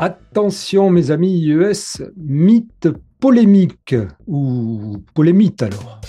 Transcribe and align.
Attention 0.00 0.90
mes 0.90 1.10
amis 1.10 1.40
IES, 1.40 2.04
mythe 2.16 2.88
polémique 3.18 3.96
ou 4.28 4.98
polémite 5.12 5.62
alors. 5.62 6.00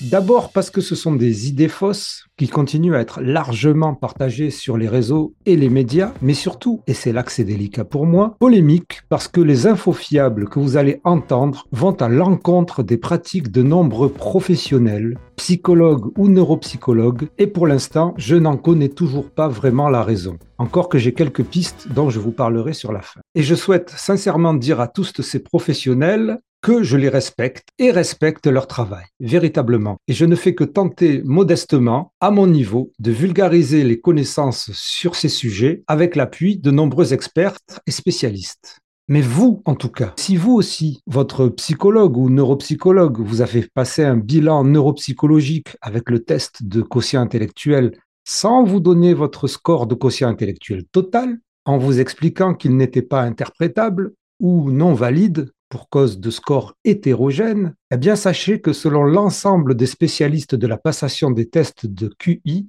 D'abord 0.00 0.52
parce 0.52 0.70
que 0.70 0.80
ce 0.80 0.94
sont 0.94 1.12
des 1.12 1.48
idées 1.48 1.68
fausses 1.68 2.24
qui 2.36 2.46
continuent 2.46 2.94
à 2.94 3.00
être 3.00 3.20
largement 3.20 3.94
partagées 3.94 4.50
sur 4.50 4.76
les 4.76 4.86
réseaux 4.86 5.34
et 5.44 5.56
les 5.56 5.68
médias, 5.68 6.12
mais 6.22 6.34
surtout, 6.34 6.82
et 6.86 6.94
c'est 6.94 7.12
là 7.12 7.24
que 7.24 7.32
c'est 7.32 7.42
délicat 7.42 7.84
pour 7.84 8.06
moi, 8.06 8.36
polémique 8.38 9.00
parce 9.08 9.26
que 9.26 9.40
les 9.40 9.66
infos 9.66 9.92
fiables 9.92 10.48
que 10.48 10.60
vous 10.60 10.76
allez 10.76 11.00
entendre 11.02 11.66
vont 11.72 11.96
à 12.00 12.08
l'encontre 12.08 12.84
des 12.84 12.96
pratiques 12.96 13.50
de 13.50 13.62
nombreux 13.62 14.08
professionnels, 14.08 15.18
psychologues 15.34 16.12
ou 16.16 16.28
neuropsychologues, 16.28 17.28
et 17.36 17.48
pour 17.48 17.66
l'instant, 17.66 18.14
je 18.16 18.36
n'en 18.36 18.56
connais 18.56 18.90
toujours 18.90 19.28
pas 19.28 19.48
vraiment 19.48 19.88
la 19.88 20.04
raison. 20.04 20.38
Encore 20.58 20.88
que 20.88 20.98
j'ai 20.98 21.14
quelques 21.14 21.44
pistes 21.44 21.88
dont 21.92 22.08
je 22.08 22.20
vous 22.20 22.32
parlerai 22.32 22.72
sur 22.72 22.92
la 22.92 23.02
fin. 23.02 23.20
Et 23.34 23.42
je 23.42 23.54
souhaite 23.54 23.90
sincèrement 23.90 24.54
dire 24.54 24.80
à 24.80 24.86
tous 24.88 25.20
ces 25.22 25.40
professionnels 25.40 26.38
que 26.60 26.82
je 26.82 26.96
les 26.96 27.08
respecte 27.08 27.68
et 27.78 27.90
respecte 27.90 28.46
leur 28.46 28.66
travail, 28.66 29.04
véritablement. 29.20 29.98
Et 30.08 30.12
je 30.12 30.24
ne 30.24 30.34
fais 30.34 30.54
que 30.54 30.64
tenter 30.64 31.22
modestement, 31.24 32.12
à 32.20 32.30
mon 32.30 32.46
niveau, 32.46 32.92
de 32.98 33.10
vulgariser 33.10 33.84
les 33.84 34.00
connaissances 34.00 34.70
sur 34.72 35.14
ces 35.14 35.28
sujets 35.28 35.82
avec 35.86 36.16
l'appui 36.16 36.58
de 36.58 36.70
nombreux 36.70 37.12
experts 37.12 37.58
et 37.86 37.90
spécialistes. 37.90 38.78
Mais 39.10 39.22
vous, 39.22 39.62
en 39.64 39.74
tout 39.74 39.88
cas, 39.88 40.12
si 40.18 40.36
vous 40.36 40.52
aussi, 40.52 41.00
votre 41.06 41.48
psychologue 41.48 42.18
ou 42.18 42.28
neuropsychologue 42.28 43.20
vous 43.20 43.40
avez 43.40 43.66
passé 43.72 44.04
un 44.04 44.18
bilan 44.18 44.64
neuropsychologique 44.64 45.76
avec 45.80 46.10
le 46.10 46.22
test 46.22 46.62
de 46.62 46.82
quotient 46.82 47.22
intellectuel 47.22 47.92
sans 48.26 48.64
vous 48.64 48.80
donner 48.80 49.14
votre 49.14 49.46
score 49.46 49.86
de 49.86 49.94
quotient 49.94 50.28
intellectuel 50.28 50.84
total, 50.92 51.38
en 51.64 51.78
vous 51.78 52.00
expliquant 52.00 52.52
qu'il 52.52 52.76
n'était 52.76 53.00
pas 53.00 53.22
interprétable 53.22 54.12
ou 54.40 54.70
non 54.70 54.92
valide, 54.92 55.50
pour 55.68 55.88
cause 55.88 56.18
de 56.18 56.30
scores 56.30 56.76
hétérogènes, 56.84 57.74
eh 57.90 57.96
bien 57.96 58.16
sachez 58.16 58.60
que 58.60 58.72
selon 58.72 59.04
l'ensemble 59.04 59.74
des 59.74 59.86
spécialistes 59.86 60.54
de 60.54 60.66
la 60.66 60.78
passation 60.78 61.30
des 61.30 61.48
tests 61.48 61.86
de 61.86 62.08
QI, 62.18 62.66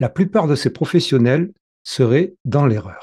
la 0.00 0.08
plupart 0.08 0.46
de 0.46 0.54
ces 0.54 0.70
professionnels 0.70 1.52
seraient 1.82 2.34
dans 2.44 2.66
l'erreur. 2.66 3.00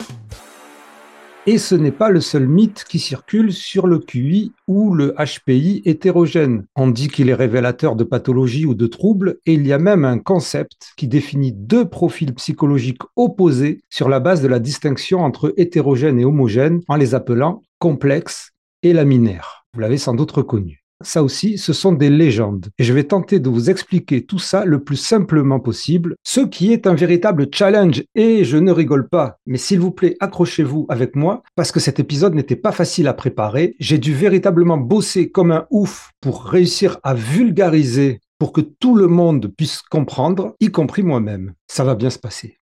Et 1.50 1.60
ce 1.60 1.76
n'est 1.76 1.94
pas 1.94 2.10
le 2.10 2.20
seul 2.20 2.46
mythe 2.46 2.84
qui 2.84 3.00
circule 3.00 3.54
sur 3.54 3.88
le 3.88 4.00
QI 4.00 4.52
ou 4.68 4.94
le 4.94 5.16
HPI 5.18 5.82
hétérogène. 5.86 6.66
On 6.76 6.90
dit 6.90 7.08
qu'il 7.08 7.30
est 7.30 7.34
révélateur 7.34 7.96
de 7.96 8.04
pathologies 8.04 8.66
ou 8.66 8.76
de 8.76 8.86
troubles, 8.86 9.38
et 9.46 9.54
il 9.54 9.66
y 9.66 9.72
a 9.72 9.78
même 9.78 10.04
un 10.04 10.20
concept 10.20 10.92
qui 10.98 11.08
définit 11.08 11.54
deux 11.54 11.88
profils 11.88 12.34
psychologiques 12.34 13.02
opposés 13.16 13.80
sur 13.90 14.10
la 14.10 14.20
base 14.20 14.42
de 14.42 14.50
la 14.50 14.60
distinction 14.60 15.22
entre 15.22 15.54
hétérogène 15.56 16.20
et 16.20 16.26
homogène, 16.26 16.82
en 16.90 16.98
les 16.98 17.16
appelant 17.16 17.64
complexes 17.80 18.52
laminaire. 18.94 19.66
Vous 19.74 19.80
l'avez 19.80 19.98
sans 19.98 20.14
doute 20.14 20.32
reconnu. 20.32 20.84
Ça 21.04 21.22
aussi, 21.22 21.60
ce 21.60 21.74
sont 21.74 21.92
des 21.92 22.10
légendes. 22.10 22.70
Et 22.80 22.84
je 22.84 22.92
vais 22.92 23.04
tenter 23.04 23.40
de 23.40 23.50
vous 23.50 23.70
expliquer 23.70 24.26
tout 24.26 24.40
ça 24.40 24.66
le 24.66 24.84
plus 24.84 24.96
simplement 24.96 25.60
possible, 25.60 26.16
ce 26.24 26.42
qui 26.42 26.74
est 26.74 26.88
un 26.88 26.96
véritable 26.96 27.48
challenge. 27.54 28.04
Et 28.16 28.44
je 28.44 28.58
ne 28.58 28.72
rigole 28.72 29.08
pas, 29.08 29.38
mais 29.46 29.60
s'il 29.60 29.80
vous 29.80 29.92
plaît, 29.92 30.18
accrochez-vous 30.20 30.88
avec 30.90 31.16
moi, 31.16 31.44
parce 31.56 31.72
que 31.72 31.80
cet 31.80 32.00
épisode 32.00 32.34
n'était 32.34 32.56
pas 32.56 32.72
facile 32.72 33.08
à 33.08 33.14
préparer. 33.14 33.76
J'ai 33.80 34.00
dû 34.00 34.14
véritablement 34.14 34.78
bosser 34.78 35.30
comme 35.30 35.52
un 35.52 35.68
ouf 35.70 36.10
pour 36.20 36.46
réussir 36.46 36.98
à 37.04 37.14
vulgariser 37.14 38.20
pour 38.40 38.52
que 38.52 38.62
tout 38.62 38.96
le 38.96 39.08
monde 39.08 39.52
puisse 39.56 39.82
comprendre, 39.82 40.56
y 40.60 40.72
compris 40.72 41.04
moi-même. 41.04 41.54
Ça 41.68 41.84
va 41.84 41.96
bien 41.96 42.10
se 42.10 42.20
passer. 42.20 42.58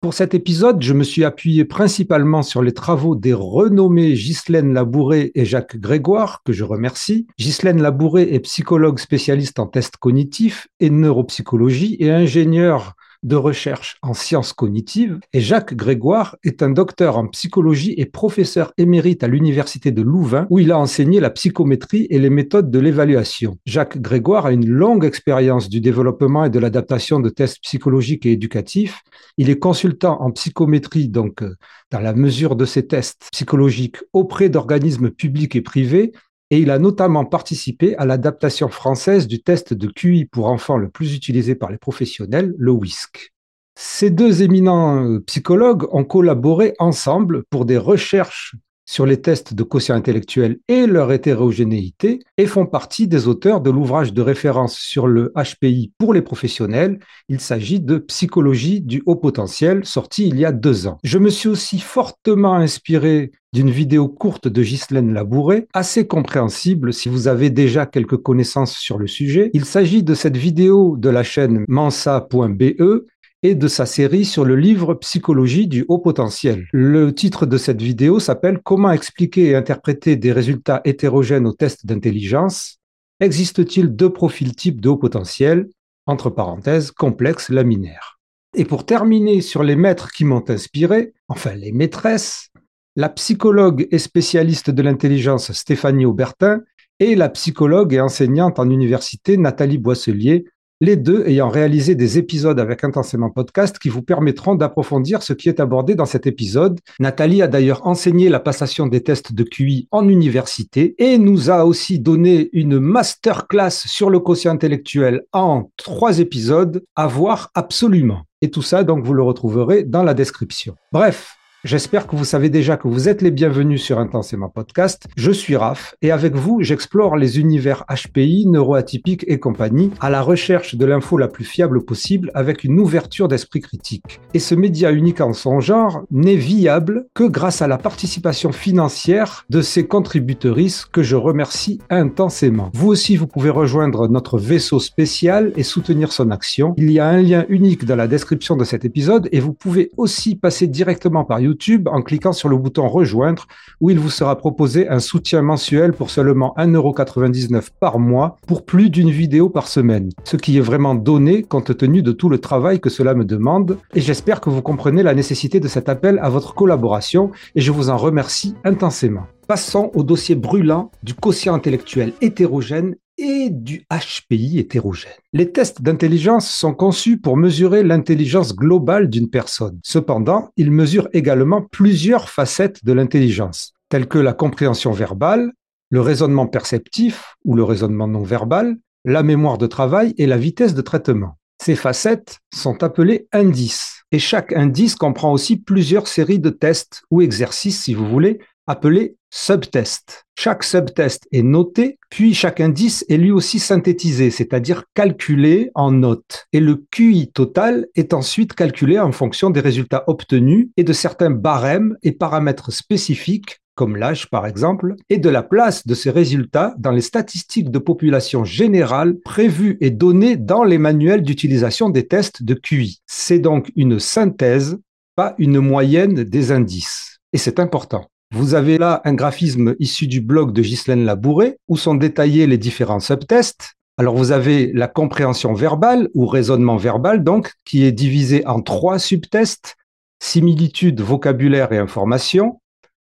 Pour 0.00 0.14
cet 0.14 0.32
épisode, 0.32 0.80
je 0.80 0.94
me 0.94 1.04
suis 1.04 1.24
appuyé 1.24 1.66
principalement 1.66 2.42
sur 2.42 2.62
les 2.62 2.72
travaux 2.72 3.14
des 3.14 3.34
renommés 3.34 4.14
Ghislaine 4.14 4.72
Labouré 4.72 5.30
et 5.34 5.44
Jacques 5.44 5.76
Grégoire, 5.76 6.42
que 6.42 6.54
je 6.54 6.64
remercie. 6.64 7.26
Ghislaine 7.38 7.82
Labouré 7.82 8.32
est 8.32 8.40
psychologue 8.40 8.98
spécialiste 8.98 9.58
en 9.58 9.66
tests 9.66 9.98
cognitifs 9.98 10.68
et 10.80 10.88
neuropsychologie 10.88 11.98
et 12.00 12.10
ingénieur 12.10 12.94
de 13.22 13.36
recherche 13.36 13.98
en 14.02 14.14
sciences 14.14 14.52
cognitives 14.52 15.18
et 15.32 15.40
Jacques 15.40 15.74
Grégoire 15.74 16.36
est 16.42 16.62
un 16.62 16.70
docteur 16.70 17.18
en 17.18 17.26
psychologie 17.26 17.94
et 17.96 18.06
professeur 18.06 18.72
émérite 18.78 19.22
à 19.22 19.28
l'université 19.28 19.90
de 19.90 20.02
Louvain 20.02 20.46
où 20.50 20.58
il 20.58 20.72
a 20.72 20.78
enseigné 20.78 21.20
la 21.20 21.30
psychométrie 21.30 22.06
et 22.10 22.18
les 22.18 22.30
méthodes 22.30 22.70
de 22.70 22.78
l'évaluation. 22.78 23.58
Jacques 23.66 24.00
Grégoire 24.00 24.46
a 24.46 24.52
une 24.52 24.68
longue 24.68 25.04
expérience 25.04 25.68
du 25.68 25.80
développement 25.80 26.44
et 26.44 26.50
de 26.50 26.58
l'adaptation 26.58 27.20
de 27.20 27.28
tests 27.28 27.60
psychologiques 27.62 28.26
et 28.26 28.32
éducatifs. 28.32 29.02
Il 29.36 29.50
est 29.50 29.58
consultant 29.58 30.20
en 30.22 30.30
psychométrie, 30.30 31.08
donc 31.08 31.42
euh, 31.42 31.56
dans 31.90 32.00
la 32.00 32.14
mesure 32.14 32.56
de 32.56 32.64
ces 32.64 32.86
tests 32.86 33.28
psychologiques 33.32 33.98
auprès 34.12 34.48
d'organismes 34.48 35.10
publics 35.10 35.56
et 35.56 35.62
privés 35.62 36.12
et 36.50 36.58
il 36.58 36.70
a 36.70 36.78
notamment 36.78 37.24
participé 37.24 37.96
à 37.96 38.04
l'adaptation 38.04 38.68
française 38.68 39.26
du 39.26 39.42
test 39.42 39.72
de 39.72 39.86
QI 39.86 40.24
pour 40.24 40.46
enfants 40.46 40.76
le 40.76 40.88
plus 40.88 41.14
utilisé 41.14 41.54
par 41.54 41.70
les 41.70 41.78
professionnels, 41.78 42.54
le 42.58 42.72
WISC. 42.72 43.32
Ces 43.76 44.10
deux 44.10 44.42
éminents 44.42 45.04
euh, 45.04 45.20
psychologues 45.20 45.86
ont 45.92 46.04
collaboré 46.04 46.74
ensemble 46.78 47.44
pour 47.50 47.64
des 47.64 47.78
recherches 47.78 48.56
sur 48.90 49.06
les 49.06 49.20
tests 49.20 49.54
de 49.54 49.62
quotient 49.62 49.94
intellectuel 49.94 50.58
et 50.66 50.88
leur 50.88 51.12
hétérogénéité 51.12 52.18
et 52.36 52.46
font 52.46 52.66
partie 52.66 53.06
des 53.06 53.28
auteurs 53.28 53.60
de 53.60 53.70
l'ouvrage 53.70 54.12
de 54.12 54.20
référence 54.20 54.76
sur 54.76 55.06
le 55.06 55.32
HPI 55.36 55.92
pour 55.96 56.12
les 56.12 56.22
professionnels. 56.22 56.98
Il 57.28 57.38
s'agit 57.38 57.78
de 57.78 57.98
Psychologie 57.98 58.80
du 58.80 59.00
haut 59.06 59.14
potentiel, 59.14 59.84
sorti 59.84 60.26
il 60.26 60.40
y 60.40 60.44
a 60.44 60.50
deux 60.50 60.88
ans. 60.88 60.98
Je 61.04 61.18
me 61.18 61.30
suis 61.30 61.48
aussi 61.48 61.78
fortement 61.78 62.56
inspiré 62.56 63.30
d'une 63.52 63.70
vidéo 63.70 64.08
courte 64.08 64.48
de 64.48 64.62
Ghislaine 64.62 65.12
Labouré, 65.12 65.68
assez 65.72 66.08
compréhensible 66.08 66.92
si 66.92 67.08
vous 67.08 67.28
avez 67.28 67.50
déjà 67.50 67.86
quelques 67.86 68.16
connaissances 68.16 68.76
sur 68.76 68.98
le 68.98 69.06
sujet. 69.06 69.50
Il 69.54 69.66
s'agit 69.66 70.02
de 70.02 70.14
cette 70.14 70.36
vidéo 70.36 70.96
de 70.96 71.10
la 71.10 71.22
chaîne 71.22 71.64
mensa.be 71.68 73.04
et 73.42 73.54
de 73.54 73.68
sa 73.68 73.86
série 73.86 74.24
sur 74.24 74.44
le 74.44 74.56
livre 74.56 74.94
Psychologie 74.94 75.66
du 75.66 75.84
haut 75.88 75.98
potentiel. 75.98 76.66
Le 76.72 77.14
titre 77.14 77.46
de 77.46 77.56
cette 77.56 77.80
vidéo 77.80 78.20
s'appelle 78.20 78.60
Comment 78.62 78.92
expliquer 78.92 79.46
et 79.46 79.54
interpréter 79.54 80.16
des 80.16 80.32
résultats 80.32 80.82
hétérogènes 80.84 81.46
au 81.46 81.52
test 81.52 81.86
d'intelligence? 81.86 82.78
Existe-t-il 83.20 83.94
deux 83.94 84.12
profils 84.12 84.54
types 84.54 84.80
de 84.80 84.88
haut 84.90 84.98
potentiel? 84.98 85.68
Entre 86.06 86.28
parenthèses, 86.28 86.90
complexe 86.90 87.48
laminaire. 87.48 88.18
Et 88.54 88.64
pour 88.64 88.84
terminer 88.84 89.40
sur 89.40 89.62
les 89.62 89.76
maîtres 89.76 90.10
qui 90.10 90.24
m'ont 90.24 90.44
inspiré, 90.48 91.12
enfin 91.28 91.54
les 91.54 91.72
maîtresses, 91.72 92.50
la 92.96 93.08
psychologue 93.08 93.86
et 93.90 93.98
spécialiste 93.98 94.70
de 94.70 94.82
l'intelligence 94.82 95.52
Stéphanie 95.52 96.04
Aubertin 96.04 96.60
et 96.98 97.14
la 97.14 97.28
psychologue 97.28 97.94
et 97.94 98.00
enseignante 98.00 98.58
en 98.58 98.68
université 98.68 99.36
Nathalie 99.36 99.78
Boisselier, 99.78 100.44
les 100.80 100.96
deux 100.96 101.24
ayant 101.26 101.48
réalisé 101.48 101.94
des 101.94 102.18
épisodes 102.18 102.58
avec 102.58 102.84
Intensément 102.84 103.30
Podcast 103.30 103.78
qui 103.78 103.88
vous 103.88 104.02
permettront 104.02 104.54
d'approfondir 104.54 105.22
ce 105.22 105.32
qui 105.32 105.48
est 105.48 105.60
abordé 105.60 105.94
dans 105.94 106.06
cet 106.06 106.26
épisode. 106.26 106.80
Nathalie 106.98 107.42
a 107.42 107.48
d'ailleurs 107.48 107.86
enseigné 107.86 108.28
la 108.28 108.40
passation 108.40 108.86
des 108.86 109.02
tests 109.02 109.34
de 109.34 109.42
QI 109.42 109.88
en 109.90 110.08
université 110.08 110.94
et 110.98 111.18
nous 111.18 111.50
a 111.50 111.64
aussi 111.64 111.98
donné 111.98 112.48
une 112.52 112.78
masterclass 112.78 113.70
sur 113.70 114.10
le 114.10 114.20
quotient 114.20 114.52
intellectuel 114.52 115.22
en 115.32 115.70
trois 115.76 116.18
épisodes 116.18 116.82
à 116.96 117.06
voir 117.06 117.50
absolument. 117.54 118.22
Et 118.42 118.50
tout 118.50 118.62
ça, 118.62 118.84
donc, 118.84 119.04
vous 119.04 119.12
le 119.12 119.22
retrouverez 119.22 119.82
dans 119.82 120.02
la 120.02 120.14
description. 120.14 120.74
Bref, 120.92 121.36
J'espère 121.62 122.06
que 122.06 122.16
vous 122.16 122.24
savez 122.24 122.48
déjà 122.48 122.78
que 122.78 122.88
vous 122.88 123.10
êtes 123.10 123.20
les 123.20 123.30
bienvenus 123.30 123.82
sur 123.82 123.98
Intensément 123.98 124.48
Podcast. 124.48 125.06
Je 125.18 125.30
suis 125.30 125.56
Raph 125.56 125.94
et 126.00 126.10
avec 126.10 126.34
vous, 126.34 126.62
j'explore 126.62 127.16
les 127.16 127.38
univers 127.38 127.84
HPI, 127.86 128.46
neuroatypiques 128.46 129.26
et 129.28 129.38
compagnie 129.38 129.90
à 130.00 130.08
la 130.08 130.22
recherche 130.22 130.76
de 130.76 130.86
l'info 130.86 131.18
la 131.18 131.28
plus 131.28 131.44
fiable 131.44 131.84
possible 131.84 132.30
avec 132.32 132.64
une 132.64 132.80
ouverture 132.80 133.28
d'esprit 133.28 133.60
critique. 133.60 134.20
Et 134.32 134.38
ce 134.38 134.54
média 134.54 134.90
unique 134.90 135.20
en 135.20 135.34
son 135.34 135.60
genre 135.60 136.04
n'est 136.10 136.34
viable 136.34 137.08
que 137.12 137.24
grâce 137.24 137.60
à 137.60 137.68
la 137.68 137.76
participation 137.76 138.52
financière 138.52 139.44
de 139.50 139.60
ses 139.60 139.86
contributrices 139.86 140.86
que 140.86 141.02
je 141.02 141.16
remercie 141.16 141.78
intensément. 141.90 142.70
Vous 142.72 142.88
aussi, 142.88 143.16
vous 143.16 143.26
pouvez 143.26 143.50
rejoindre 143.50 144.08
notre 144.08 144.38
vaisseau 144.38 144.80
spécial 144.80 145.52
et 145.56 145.62
soutenir 145.62 146.10
son 146.14 146.30
action. 146.30 146.72
Il 146.78 146.90
y 146.90 147.00
a 147.00 147.06
un 147.06 147.20
lien 147.20 147.44
unique 147.50 147.84
dans 147.84 147.96
la 147.96 148.08
description 148.08 148.56
de 148.56 148.64
cet 148.64 148.86
épisode 148.86 149.28
et 149.30 149.40
vous 149.40 149.52
pouvez 149.52 149.90
aussi 149.98 150.36
passer 150.36 150.66
directement 150.66 151.26
par 151.26 151.38
YouTube 151.38 151.49
En 151.86 152.02
cliquant 152.02 152.32
sur 152.32 152.48
le 152.48 152.56
bouton 152.56 152.88
Rejoindre 152.88 153.46
où 153.80 153.90
il 153.90 153.98
vous 153.98 154.10
sera 154.10 154.36
proposé 154.36 154.88
un 154.88 154.98
soutien 154.98 155.42
mensuel 155.42 155.92
pour 155.92 156.10
seulement 156.10 156.54
1,99€ 156.58 157.68
par 157.80 157.98
mois 157.98 158.36
pour 158.46 158.64
plus 158.64 158.90
d'une 158.90 159.10
vidéo 159.10 159.48
par 159.48 159.66
semaine, 159.66 160.10
ce 160.24 160.36
qui 160.36 160.58
est 160.58 160.62
vraiment 160.62 160.94
donné 160.94 161.42
compte 161.42 161.76
tenu 161.76 162.02
de 162.02 162.12
tout 162.12 162.28
le 162.28 162.38
travail 162.38 162.80
que 162.80 162.90
cela 162.90 163.14
me 163.14 163.24
demande 163.24 163.78
et 163.94 164.00
j'espère 164.00 164.40
que 164.40 164.50
vous 164.50 164.62
comprenez 164.62 165.02
la 165.02 165.14
nécessité 165.14 165.60
de 165.60 165.68
cet 165.68 165.88
appel 165.88 166.18
à 166.22 166.28
votre 166.28 166.54
collaboration 166.54 167.30
et 167.54 167.60
je 167.60 167.72
vous 167.72 167.90
en 167.90 167.96
remercie 167.96 168.54
intensément. 168.64 169.26
Passons 169.46 169.90
au 169.94 170.04
dossier 170.04 170.36
brûlant 170.36 170.90
du 171.02 171.14
quotient 171.14 171.54
intellectuel 171.54 172.12
hétérogène 172.20 172.94
et 173.20 173.50
du 173.50 173.86
HPI 173.90 174.58
hétérogène. 174.58 175.12
Les 175.32 175.52
tests 175.52 175.82
d'intelligence 175.82 176.50
sont 176.50 176.74
conçus 176.74 177.18
pour 177.18 177.36
mesurer 177.36 177.82
l'intelligence 177.82 178.56
globale 178.56 179.10
d'une 179.10 179.28
personne. 179.28 179.78
Cependant, 179.84 180.50
ils 180.56 180.70
mesurent 180.70 181.08
également 181.12 181.62
plusieurs 181.62 182.30
facettes 182.30 182.84
de 182.84 182.92
l'intelligence. 182.92 183.72
tels 183.90 184.06
que 184.06 184.18
la 184.18 184.32
compréhension 184.32 184.92
verbale, 184.92 185.50
le 185.90 186.00
raisonnement 186.00 186.46
perceptif 186.46 187.34
ou 187.44 187.56
le 187.56 187.64
raisonnement 187.64 188.06
non 188.06 188.22
verbal, 188.22 188.76
la 189.04 189.24
mémoire 189.24 189.58
de 189.58 189.66
travail 189.66 190.14
et 190.16 190.26
la 190.26 190.38
vitesse 190.38 190.74
de 190.74 190.80
traitement. 190.80 191.36
Ces 191.60 191.74
facettes 191.74 192.38
sont 192.54 192.84
appelées 192.84 193.26
indices 193.32 194.04
et 194.12 194.18
chaque 194.18 194.52
indice 194.52 194.94
comprend 194.94 195.32
aussi 195.32 195.56
plusieurs 195.56 196.08
séries 196.08 196.38
de 196.38 196.50
tests 196.50 197.02
ou 197.10 197.20
exercices, 197.20 197.82
si 197.82 197.94
vous 197.94 198.08
voulez, 198.08 198.38
appelés 198.70 199.16
subtests. 199.30 200.24
Chaque 200.38 200.64
subtest 200.64 201.28
est 201.32 201.42
noté, 201.42 201.98
puis 202.08 202.34
chaque 202.34 202.60
indice 202.60 203.04
est 203.08 203.16
lui 203.16 203.30
aussi 203.30 203.58
synthétisé, 203.58 204.30
c'est-à-dire 204.30 204.84
calculé 204.94 205.70
en 205.74 205.92
notes. 205.92 206.46
Et 206.52 206.60
le 206.60 206.84
QI 206.90 207.30
total 207.32 207.86
est 207.94 208.14
ensuite 208.14 208.54
calculé 208.54 208.98
en 208.98 209.12
fonction 209.12 209.50
des 209.50 209.60
résultats 209.60 210.04
obtenus 210.06 210.68
et 210.76 210.84
de 210.84 210.92
certains 210.92 211.30
barèmes 211.30 211.96
et 212.02 212.12
paramètres 212.12 212.72
spécifiques 212.72 213.60
comme 213.76 213.96
l'âge 213.96 214.28
par 214.28 214.46
exemple, 214.46 214.94
et 215.08 215.16
de 215.16 215.30
la 215.30 215.42
place 215.42 215.86
de 215.86 215.94
ces 215.94 216.10
résultats 216.10 216.74
dans 216.76 216.90
les 216.90 217.00
statistiques 217.00 217.70
de 217.70 217.78
population 217.78 218.44
générale 218.44 219.18
prévues 219.20 219.78
et 219.80 219.88
données 219.88 220.36
dans 220.36 220.64
les 220.64 220.76
manuels 220.76 221.22
d'utilisation 221.22 221.88
des 221.88 222.06
tests 222.06 222.42
de 222.42 222.52
QI. 222.52 223.00
C'est 223.06 223.38
donc 223.38 223.72
une 223.76 223.98
synthèse, 223.98 224.76
pas 225.16 225.34
une 225.38 225.60
moyenne 225.60 226.24
des 226.24 226.52
indices. 226.52 227.20
Et 227.32 227.38
c'est 227.38 227.58
important. 227.58 228.10
Vous 228.32 228.54
avez 228.54 228.78
là 228.78 229.02
un 229.04 229.14
graphisme 229.14 229.74
issu 229.78 230.06
du 230.06 230.20
blog 230.20 230.52
de 230.52 230.62
Ghislaine 230.62 231.04
Labouré 231.04 231.58
où 231.68 231.76
sont 231.76 231.94
détaillés 231.94 232.46
les 232.46 232.58
différents 232.58 233.00
subtests. 233.00 233.74
Alors 233.98 234.16
vous 234.16 234.32
avez 234.32 234.72
la 234.72 234.88
compréhension 234.88 235.52
verbale 235.52 236.08
ou 236.14 236.26
raisonnement 236.26 236.76
verbal 236.76 237.24
donc 237.24 237.52
qui 237.64 237.84
est 237.84 237.92
divisé 237.92 238.46
en 238.46 238.62
trois 238.62 238.98
subtests 238.98 239.76
similitude, 240.20 241.00
vocabulaire 241.00 241.72
et 241.72 241.78
information, 241.78 242.60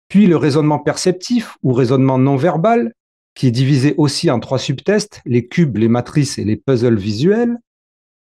puis 0.08 0.26
le 0.26 0.36
raisonnement 0.36 0.78
perceptif 0.78 1.56
ou 1.62 1.72
raisonnement 1.72 2.18
non 2.18 2.36
verbal, 2.36 2.94
qui 3.34 3.48
est 3.48 3.52
divisé 3.52 3.94
aussi 3.98 4.30
en 4.30 4.40
trois 4.40 4.58
subtests, 4.58 5.20
les 5.26 5.46
cubes, 5.46 5.76
les 5.76 5.88
matrices 5.88 6.38
et 6.38 6.44
les 6.44 6.56
puzzles 6.56 6.98
visuels. 6.98 7.58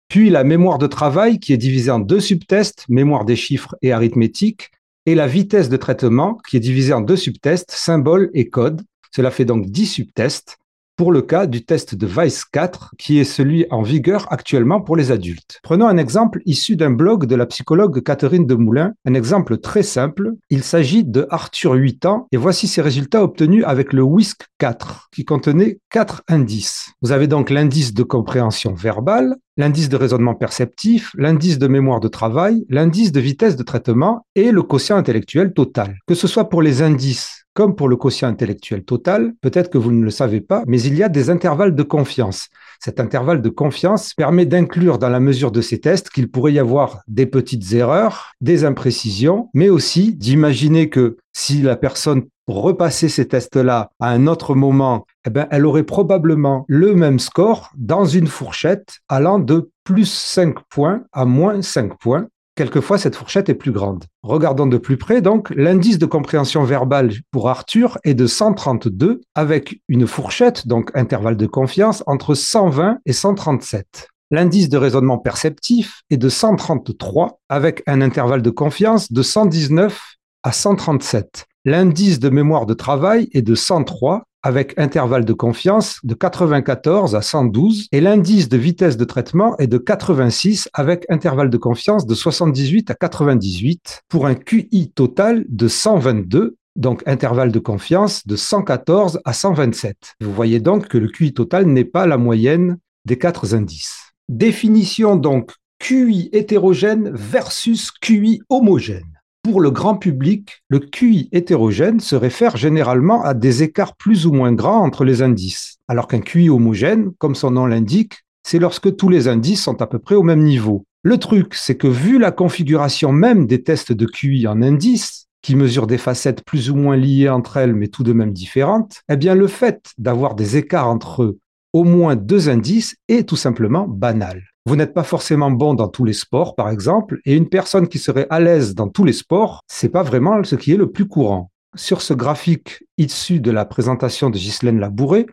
Puis 0.09 0.29
la 0.29 0.45
mémoire 0.45 0.77
de 0.77 0.87
travail, 0.87 1.39
qui 1.39 1.53
est 1.53 1.57
divisée 1.57 1.91
en 1.91 1.99
deux 1.99 2.21
subtests, 2.21 2.85
mémoire 2.87 3.25
des 3.25 3.35
chiffres 3.35 3.75
et 3.81 3.91
arithmétique. 3.91 4.71
Et 5.07 5.15
la 5.15 5.25
vitesse 5.25 5.69
de 5.69 5.77
traitement, 5.77 6.37
qui 6.47 6.57
est 6.57 6.59
divisée 6.59 6.91
en 6.91 6.99
deux 6.99 7.15
subtests, 7.15 7.71
symboles 7.71 8.29
et 8.33 8.49
codes. 8.49 8.81
Cela 9.15 9.31
fait 9.31 9.45
donc 9.45 9.65
dix 9.67 9.87
subtests 9.87 10.57
pour 10.97 11.11
le 11.11 11.21
cas 11.21 11.45
du 11.45 11.63
test 11.63 11.95
de 11.95 12.07
Weiss 12.07 12.43
4, 12.43 12.95
qui 12.97 13.19
est 13.19 13.23
celui 13.23 13.67
en 13.69 13.83
vigueur 13.83 14.25
actuellement 14.31 14.81
pour 14.81 14.95
les 14.95 15.11
adultes. 15.11 15.59
Prenons 15.61 15.87
un 15.87 15.97
exemple 15.97 16.41
issu 16.45 16.75
d'un 16.75 16.89
blog 16.89 17.27
de 17.27 17.35
la 17.35 17.45
psychologue 17.45 18.01
Catherine 18.01 18.47
Demoulin, 18.47 18.93
un 19.05 19.13
exemple 19.13 19.59
très 19.59 19.83
simple. 19.83 20.33
Il 20.49 20.63
s'agit 20.63 21.03
de 21.03 21.27
Arthur 21.29 21.73
8 21.73 22.05
ans, 22.07 22.27
et 22.31 22.37
voici 22.37 22.67
ses 22.67 22.81
résultats 22.81 23.23
obtenus 23.23 23.63
avec 23.65 23.93
le 23.93 24.01
WISC 24.01 24.41
4, 24.57 25.09
qui 25.13 25.23
contenait 25.23 25.79
quatre 25.91 26.23
indices. 26.27 26.91
Vous 27.03 27.11
avez 27.11 27.27
donc 27.27 27.51
l'indice 27.51 27.93
de 27.93 28.03
compréhension 28.03 28.73
verbale, 28.73 29.35
l'indice 29.55 29.89
de 29.89 29.97
raisonnement 29.97 30.35
perceptif, 30.35 31.11
l'indice 31.15 31.59
de 31.59 31.67
mémoire 31.67 31.99
de 31.99 32.07
travail, 32.07 32.65
l'indice 32.69 33.11
de 33.11 33.19
vitesse 33.19 33.55
de 33.55 33.63
traitement 33.63 34.25
et 34.35 34.51
le 34.51 34.63
quotient 34.63 34.97
intellectuel 34.97 35.53
total. 35.53 35.97
Que 36.07 36.15
ce 36.15 36.27
soit 36.27 36.49
pour 36.49 36.61
les 36.61 36.81
indices 36.81 37.45
comme 37.57 37.75
pour 37.75 37.89
le 37.89 37.95
quotient 37.95 38.27
intellectuel 38.27 38.83
total, 38.83 39.33
peut-être 39.41 39.71
que 39.71 39.79
vous 39.79 39.91
ne 39.91 40.03
le 40.03 40.11
savez 40.11 40.41
pas, 40.41 40.61
mais 40.67 40.79
il 40.79 40.95
y 40.95 41.01
a 41.01 41.09
des 41.09 41.31
intervalles 41.31 41.73
de 41.73 41.81
confiance. 41.81 42.49
Cet 42.79 42.99
intervalle 42.99 43.41
de 43.41 43.49
confiance 43.49 44.13
permet 44.13 44.45
d'inclure 44.45 44.99
dans 44.99 45.09
la 45.09 45.19
mesure 45.19 45.51
de 45.51 45.61
ces 45.61 45.79
tests 45.79 46.11
qu'il 46.11 46.29
pourrait 46.29 46.53
y 46.53 46.59
avoir 46.59 47.01
des 47.07 47.25
petites 47.25 47.73
erreurs, 47.73 48.33
des 48.41 48.63
imprécisions, 48.63 49.49
mais 49.55 49.69
aussi 49.69 50.13
d'imaginer 50.13 50.89
que 50.89 51.17
si 51.33 51.63
la 51.63 51.75
personne 51.75 52.25
repassait 52.45 53.09
ces 53.09 53.27
tests-là 53.27 53.89
à 53.99 54.11
un 54.11 54.27
autre 54.27 54.53
moment, 54.53 55.07
eh 55.25 55.31
ben, 55.31 55.47
elle 55.49 55.65
aurait 55.65 55.81
probablement 55.81 56.63
le 56.67 56.93
même 56.93 57.17
score 57.17 57.71
dans 57.75 58.05
une 58.05 58.27
fourchette 58.27 58.99
allant 59.09 59.39
de 59.39 59.71
plus 59.83 60.05
5 60.05 60.59
points 60.69 61.01
à 61.11 61.25
moins 61.25 61.63
5 61.63 61.97
points, 61.97 62.27
Quelquefois, 62.57 62.97
cette 62.97 63.15
fourchette 63.15 63.49
est 63.49 63.53
plus 63.53 63.71
grande. 63.71 64.05
Regardons 64.23 64.65
de 64.65 64.79
plus 64.79 64.97
près, 64.97 65.21
donc, 65.21 65.51
l'indice 65.55 65.99
de 65.99 66.07
compréhension 66.07 66.63
verbale 66.63 67.13
pour 67.29 67.49
Arthur 67.49 67.99
est 68.03 68.15
de 68.15 68.25
132 68.25 69.21
avec 69.35 69.79
une 69.87 70.07
fourchette, 70.07 70.67
donc 70.67 70.89
intervalle 70.95 71.37
de 71.37 71.45
confiance, 71.45 72.03
entre 72.07 72.33
120 72.33 72.97
et 73.05 73.13
137. 73.13 74.07
L'indice 74.31 74.69
de 74.69 74.77
raisonnement 74.77 75.19
perceptif 75.19 76.01
est 76.09 76.17
de 76.17 76.29
133 76.29 77.39
avec 77.47 77.83
un 77.85 78.01
intervalle 78.01 78.41
de 78.41 78.49
confiance 78.49 79.11
de 79.11 79.21
119 79.21 80.15
à 80.41 80.51
137. 80.51 81.45
L'indice 81.63 82.17
de 82.17 82.29
mémoire 82.29 82.65
de 82.65 82.73
travail 82.73 83.29
est 83.33 83.43
de 83.43 83.53
103 83.53 84.23
avec 84.43 84.77
intervalle 84.77 85.25
de 85.25 85.33
confiance 85.33 85.99
de 86.03 86.13
94 86.13 87.15
à 87.15 87.21
112 87.21 87.87
et 87.91 88.01
l'indice 88.01 88.49
de 88.49 88.57
vitesse 88.57 88.97
de 88.97 89.05
traitement 89.05 89.57
est 89.57 89.67
de 89.67 89.77
86 89.77 90.69
avec 90.73 91.05
intervalle 91.09 91.49
de 91.49 91.57
confiance 91.57 92.05
de 92.05 92.15
78 92.15 92.91
à 92.91 92.93
98 92.93 94.01
pour 94.09 94.27
un 94.27 94.35
QI 94.35 94.91
total 94.95 95.45
de 95.49 95.67
122 95.67 96.57
donc 96.77 97.01
intervalle 97.07 97.51
de 97.51 97.59
confiance 97.59 98.25
de 98.25 98.35
114 98.35 99.19
à 99.25 99.33
127. 99.33 100.15
Vous 100.21 100.31
voyez 100.31 100.59
donc 100.59 100.87
que 100.87 100.97
le 100.97 101.09
QI 101.09 101.33
total 101.33 101.65
n'est 101.65 101.85
pas 101.85 102.05
la 102.05 102.17
moyenne 102.17 102.77
des 103.05 103.17
quatre 103.17 103.55
indices. 103.55 104.13
Définition 104.29 105.15
donc 105.15 105.53
QI 105.79 106.29
hétérogène 106.31 107.09
versus 107.13 107.91
QI 107.91 108.41
homogène. 108.49 109.16
Pour 109.49 109.61
le 109.61 109.71
grand 109.71 109.95
public, 109.95 110.61
le 110.67 110.79
QI 110.79 111.29
hétérogène 111.31 112.01
se 112.01 112.17
réfère 112.17 112.57
généralement 112.57 113.23
à 113.23 113.33
des 113.33 113.63
écarts 113.63 113.95
plus 113.95 114.25
ou 114.25 114.33
moins 114.33 114.51
grands 114.51 114.83
entre 114.83 115.05
les 115.05 115.21
indices, 115.21 115.77
alors 115.87 116.09
qu'un 116.09 116.19
QI 116.19 116.49
homogène, 116.49 117.11
comme 117.17 117.33
son 117.33 117.51
nom 117.51 117.65
l'indique, 117.65 118.25
c'est 118.43 118.59
lorsque 118.59 118.97
tous 118.97 119.07
les 119.07 119.29
indices 119.29 119.63
sont 119.63 119.81
à 119.81 119.87
peu 119.87 119.99
près 119.99 120.15
au 120.15 120.23
même 120.23 120.43
niveau. 120.43 120.83
Le 121.01 121.17
truc, 121.17 121.53
c'est 121.55 121.77
que 121.77 121.87
vu 121.87 122.19
la 122.19 122.31
configuration 122.31 123.13
même 123.13 123.47
des 123.47 123.63
tests 123.63 123.93
de 123.93 124.05
QI 124.05 124.47
en 124.47 124.61
indices, 124.61 125.27
qui 125.41 125.55
mesurent 125.55 125.87
des 125.87 125.97
facettes 125.97 126.43
plus 126.43 126.69
ou 126.69 126.75
moins 126.75 126.97
liées 126.97 127.29
entre 127.29 127.55
elles 127.55 127.73
mais 127.73 127.87
tout 127.87 128.03
de 128.03 128.11
même 128.11 128.33
différentes, 128.33 129.01
eh 129.07 129.15
bien 129.15 129.33
le 129.33 129.47
fait 129.47 129.93
d'avoir 129.97 130.35
des 130.35 130.57
écarts 130.57 130.89
entre 130.89 131.37
au 131.71 131.85
moins 131.85 132.17
deux 132.17 132.49
indices 132.49 132.97
est 133.07 133.29
tout 133.29 133.37
simplement 133.37 133.87
banal. 133.87 134.43
Vous 134.67 134.75
n'êtes 134.75 134.93
pas 134.93 135.03
forcément 135.03 135.49
bon 135.49 135.75
dans 135.75 135.87
tous 135.87 136.03
les 136.03 136.11
sports, 136.11 136.53
par 136.53 136.69
exemple, 136.69 137.21
et 137.23 137.33
une 137.35 137.47
personne 137.47 137.87
qui 137.87 137.99
serait 137.99 138.27
à 138.29 138.41
l'aise 138.41 138.75
dans 138.75 138.89
tous 138.89 139.05
les 139.05 139.13
sports, 139.13 139.61
c'est 139.65 139.87
pas 139.87 140.03
vraiment 140.03 140.43
ce 140.43 140.57
qui 140.57 140.73
est 140.73 140.77
le 140.77 140.91
plus 140.91 141.07
courant. 141.07 141.51
Sur 141.75 142.01
ce 142.01 142.13
graphique 142.13 142.83
issu 142.97 143.39
de 143.39 143.49
la 143.49 143.63
présentation 143.63 144.29
de 144.29 144.37
Ghislaine 144.37 144.81
Labouré, 144.81 145.25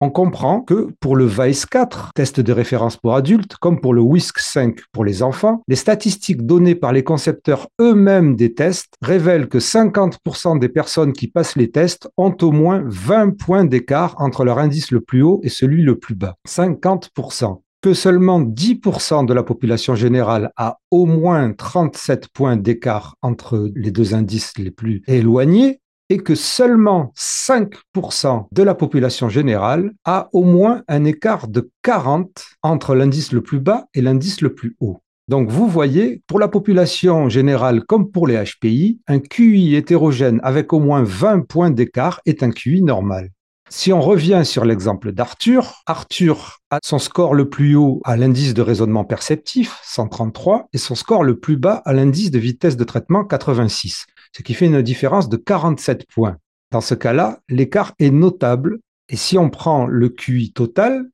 on 0.00 0.10
comprend 0.10 0.60
que 0.60 0.88
pour 0.98 1.14
le 1.14 1.24
VAIS 1.24 1.66
4, 1.70 2.10
test 2.16 2.40
de 2.40 2.52
référence 2.52 2.96
pour 2.96 3.14
adultes, 3.14 3.54
comme 3.60 3.80
pour 3.80 3.94
le 3.94 4.00
WISC 4.00 4.40
5 4.40 4.80
pour 4.90 5.04
les 5.04 5.22
enfants, 5.22 5.62
les 5.68 5.76
statistiques 5.76 6.44
données 6.44 6.74
par 6.74 6.92
les 6.92 7.04
concepteurs 7.04 7.68
eux-mêmes 7.80 8.34
des 8.34 8.54
tests 8.54 8.94
révèlent 9.02 9.48
que 9.48 9.58
50% 9.58 10.58
des 10.58 10.68
personnes 10.68 11.12
qui 11.12 11.28
passent 11.28 11.54
les 11.54 11.70
tests 11.70 12.08
ont 12.16 12.36
au 12.42 12.50
moins 12.50 12.82
20 12.86 13.38
points 13.38 13.64
d'écart 13.64 14.16
entre 14.18 14.44
leur 14.44 14.58
indice 14.58 14.90
le 14.90 15.00
plus 15.00 15.22
haut 15.22 15.38
et 15.44 15.48
celui 15.48 15.84
le 15.84 15.96
plus 15.96 16.16
bas. 16.16 16.34
50% 16.48 17.60
que 17.80 17.94
seulement 17.94 18.40
10% 18.40 19.24
de 19.24 19.32
la 19.32 19.42
population 19.42 19.94
générale 19.94 20.52
a 20.56 20.78
au 20.90 21.06
moins 21.06 21.52
37 21.52 22.28
points 22.28 22.56
d'écart 22.56 23.16
entre 23.22 23.70
les 23.74 23.90
deux 23.90 24.14
indices 24.14 24.52
les 24.58 24.70
plus 24.70 25.02
éloignés 25.06 25.80
et 26.10 26.18
que 26.18 26.34
seulement 26.34 27.12
5% 27.16 28.46
de 28.52 28.62
la 28.62 28.74
population 28.74 29.28
générale 29.28 29.92
a 30.04 30.28
au 30.32 30.42
moins 30.42 30.82
un 30.88 31.04
écart 31.04 31.48
de 31.48 31.70
40 31.82 32.44
entre 32.62 32.94
l'indice 32.94 33.32
le 33.32 33.42
plus 33.42 33.60
bas 33.60 33.86
et 33.94 34.02
l'indice 34.02 34.40
le 34.40 34.52
plus 34.52 34.76
haut. 34.80 35.00
Donc 35.28 35.48
vous 35.48 35.68
voyez, 35.68 36.22
pour 36.26 36.40
la 36.40 36.48
population 36.48 37.28
générale 37.28 37.84
comme 37.84 38.10
pour 38.10 38.26
les 38.26 38.42
HPI, 38.42 39.00
un 39.06 39.20
QI 39.20 39.76
hétérogène 39.76 40.40
avec 40.42 40.72
au 40.72 40.80
moins 40.80 41.04
20 41.04 41.46
points 41.46 41.70
d'écart 41.70 42.20
est 42.26 42.42
un 42.42 42.50
QI 42.50 42.82
normal. 42.82 43.30
Si 43.72 43.92
on 43.92 44.00
revient 44.00 44.42
sur 44.44 44.64
l'exemple 44.64 45.12
d'Arthur, 45.12 45.82
Arthur 45.86 46.58
a 46.70 46.80
son 46.82 46.98
score 46.98 47.34
le 47.34 47.48
plus 47.48 47.76
haut 47.76 48.00
à 48.02 48.16
l'indice 48.16 48.52
de 48.52 48.62
raisonnement 48.62 49.04
perceptif, 49.04 49.78
133, 49.84 50.68
et 50.72 50.78
son 50.78 50.96
score 50.96 51.22
le 51.22 51.38
plus 51.38 51.56
bas 51.56 51.80
à 51.84 51.92
l'indice 51.92 52.32
de 52.32 52.40
vitesse 52.40 52.76
de 52.76 52.82
traitement, 52.82 53.24
86, 53.24 54.06
ce 54.36 54.42
qui 54.42 54.54
fait 54.54 54.66
une 54.66 54.82
différence 54.82 55.28
de 55.28 55.36
47 55.36 56.06
points. 56.12 56.36
Dans 56.72 56.80
ce 56.80 56.96
cas-là, 56.96 57.38
l'écart 57.48 57.92
est 58.00 58.10
notable, 58.10 58.80
et 59.08 59.16
si 59.16 59.38
on 59.38 59.50
prend 59.50 59.86
le 59.86 60.08
QI 60.08 60.52
total, 60.52 61.08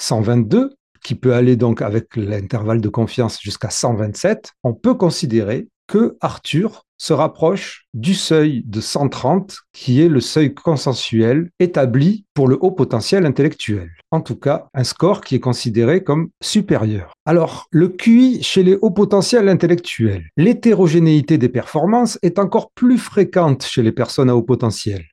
122, 0.00 0.76
qui 1.04 1.14
peut 1.14 1.34
aller 1.34 1.56
donc 1.56 1.82
avec 1.82 2.16
l'intervalle 2.16 2.80
de 2.80 2.88
confiance 2.88 3.38
jusqu'à 3.38 3.68
127, 3.68 4.52
on 4.64 4.72
peut 4.72 4.94
considérer 4.94 5.68
que 5.86 6.16
Arthur 6.22 6.86
se 6.98 7.12
rapproche 7.12 7.86
du 7.94 8.14
seuil 8.14 8.62
de 8.66 8.80
130 8.80 9.58
qui 9.72 10.02
est 10.02 10.08
le 10.08 10.20
seuil 10.20 10.52
consensuel 10.52 11.50
établi 11.60 12.24
pour 12.34 12.48
le 12.48 12.58
haut 12.60 12.72
potentiel 12.72 13.24
intellectuel. 13.24 13.90
En 14.10 14.20
tout 14.20 14.36
cas, 14.36 14.66
un 14.74 14.84
score 14.84 15.20
qui 15.22 15.36
est 15.36 15.40
considéré 15.40 16.02
comme 16.02 16.28
supérieur. 16.42 17.12
Alors, 17.24 17.66
le 17.70 17.88
QI 17.88 18.42
chez 18.42 18.62
les 18.62 18.76
hauts 18.76 18.90
potentiels 18.90 19.48
intellectuels. 19.48 20.26
L'hétérogénéité 20.36 21.38
des 21.38 21.48
performances 21.48 22.18
est 22.22 22.38
encore 22.38 22.70
plus 22.74 22.98
fréquente 22.98 23.64
chez 23.64 23.82
les 23.82 23.92
personnes 23.92 24.30
à 24.30 24.36
haut 24.36 24.42
potentiel. 24.42 25.04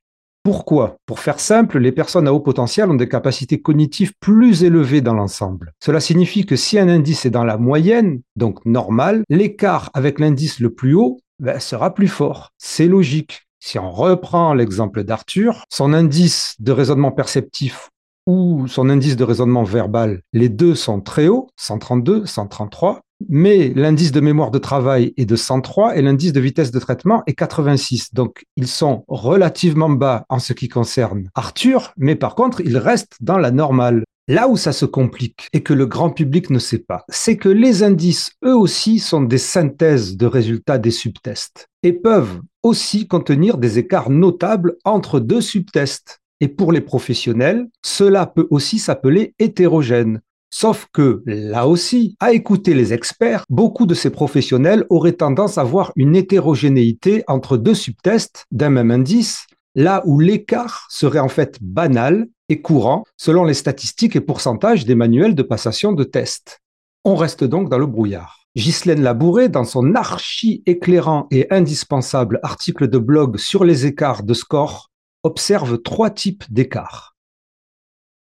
Pourquoi? 0.45 0.97
Pour 1.07 1.21
faire 1.21 1.39
simple, 1.39 1.79
les 1.79 1.91
personnes 1.91 2.27
à 2.27 2.33
haut 2.33 2.39
potentiel 2.39 2.91
ont 2.91 2.95
des 2.95 3.09
capacités 3.09 3.59
cognitives 3.63 4.13
plus 4.19 4.63
élevées 4.63 5.01
dans 5.01 5.15
l'ensemble. 5.15 5.73
Cela 5.83 5.99
signifie 5.99 6.45
que 6.45 6.55
si 6.55 6.77
un 6.77 6.87
indice 6.87 7.25
est 7.25 7.31
dans 7.31 7.43
la 7.43 7.57
moyenne, 7.57 8.21
donc 8.35 8.63
normal, 8.63 9.23
l'écart 9.27 9.89
avec 9.95 10.19
l'indice 10.19 10.59
le 10.59 10.69
plus 10.69 10.93
haut 10.93 11.17
ben, 11.39 11.59
sera 11.59 11.93
plus 11.93 12.07
fort. 12.07 12.51
C'est 12.57 12.87
logique. 12.87 13.47
Si 13.59 13.79
on 13.79 13.91
reprend 13.91 14.53
l'exemple 14.53 15.03
d'Arthur, 15.03 15.63
son 15.71 15.93
indice 15.93 16.55
de 16.59 16.71
raisonnement 16.71 17.11
perceptif 17.11 17.89
ou 18.27 18.67
son 18.67 18.89
indice 18.89 19.15
de 19.15 19.23
raisonnement 19.23 19.63
verbal, 19.63 20.21
les 20.33 20.49
deux 20.49 20.75
sont 20.75 21.01
très 21.01 21.27
hauts, 21.27 21.49
132, 21.57 22.25
133, 22.25 23.01
mais 23.29 23.71
l'indice 23.75 24.11
de 24.11 24.19
mémoire 24.19 24.51
de 24.51 24.59
travail 24.59 25.13
est 25.17 25.25
de 25.25 25.35
103 25.35 25.95
et 25.95 26.01
l'indice 26.01 26.33
de 26.33 26.39
vitesse 26.39 26.71
de 26.71 26.79
traitement 26.79 27.23
est 27.27 27.33
86. 27.33 28.13
Donc, 28.13 28.45
ils 28.55 28.67
sont 28.67 29.03
relativement 29.07 29.89
bas 29.89 30.25
en 30.29 30.39
ce 30.39 30.53
qui 30.53 30.67
concerne 30.67 31.29
Arthur, 31.33 31.93
mais 31.97 32.15
par 32.15 32.35
contre, 32.35 32.61
ils 32.61 32.77
restent 32.77 33.17
dans 33.21 33.37
la 33.37 33.51
normale. 33.51 34.03
Là 34.27 34.47
où 34.47 34.57
ça 34.57 34.73
se 34.73 34.85
complique 34.85 35.49
et 35.53 35.61
que 35.61 35.73
le 35.73 35.85
grand 35.85 36.09
public 36.09 36.49
ne 36.49 36.57
sait 36.57 36.79
pas, 36.79 37.05
c'est 37.09 37.37
que 37.37 37.49
les 37.49 37.83
indices, 37.83 38.31
eux 38.43 38.55
aussi, 38.55 38.97
sont 38.97 39.21
des 39.21 39.37
synthèses 39.37 40.17
de 40.17 40.25
résultats 40.25 40.79
des 40.79 40.89
subtests 40.89 41.67
et 41.83 41.93
peuvent 41.93 42.41
aussi 42.63 43.07
contenir 43.07 43.59
des 43.59 43.77
écarts 43.77 44.09
notables 44.09 44.77
entre 44.83 45.19
deux 45.19 45.41
subtests. 45.41 46.21
Et 46.41 46.47
pour 46.47 46.71
les 46.71 46.81
professionnels, 46.81 47.67
cela 47.83 48.25
peut 48.25 48.47
aussi 48.49 48.79
s'appeler 48.79 49.35
hétérogène. 49.37 50.21
Sauf 50.49 50.87
que, 50.91 51.21
là 51.27 51.67
aussi, 51.67 52.15
à 52.19 52.33
écouter 52.33 52.73
les 52.73 52.93
experts, 52.93 53.43
beaucoup 53.49 53.85
de 53.85 53.93
ces 53.93 54.09
professionnels 54.09 54.85
auraient 54.89 55.11
tendance 55.11 55.59
à 55.59 55.63
voir 55.63 55.91
une 55.95 56.15
hétérogénéité 56.15 57.23
entre 57.27 57.57
deux 57.57 57.75
subtests 57.75 58.45
d'un 58.51 58.69
même 58.69 58.89
indice, 58.89 59.45
là 59.75 60.01
où 60.05 60.19
l'écart 60.19 60.87
serait 60.89 61.19
en 61.19 61.29
fait 61.29 61.57
banal 61.61 62.27
et 62.49 62.61
courant 62.61 63.03
selon 63.17 63.43
les 63.43 63.53
statistiques 63.53 64.15
et 64.15 64.21
pourcentages 64.21 64.85
des 64.85 64.95
manuels 64.95 65.35
de 65.35 65.43
passation 65.43 65.91
de 65.91 66.03
tests. 66.03 66.61
On 67.03 67.15
reste 67.15 67.43
donc 67.43 67.69
dans 67.69 67.77
le 67.77 67.85
brouillard. 67.85 68.47
Ghislaine 68.55 69.01
Labouré, 69.01 69.49
dans 69.49 69.65
son 69.65 69.95
archi 69.95 70.63
éclairant 70.65 71.27
et 71.29 71.47
indispensable 71.51 72.39
article 72.41 72.87
de 72.87 72.97
blog 72.97 73.37
sur 73.37 73.65
les 73.65 73.85
écarts 73.85 74.23
de 74.23 74.33
score, 74.33 74.91
observe 75.23 75.81
trois 75.81 76.09
types 76.09 76.45
d'écarts. 76.49 77.15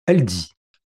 Elle 0.06 0.24
dit 0.24 0.50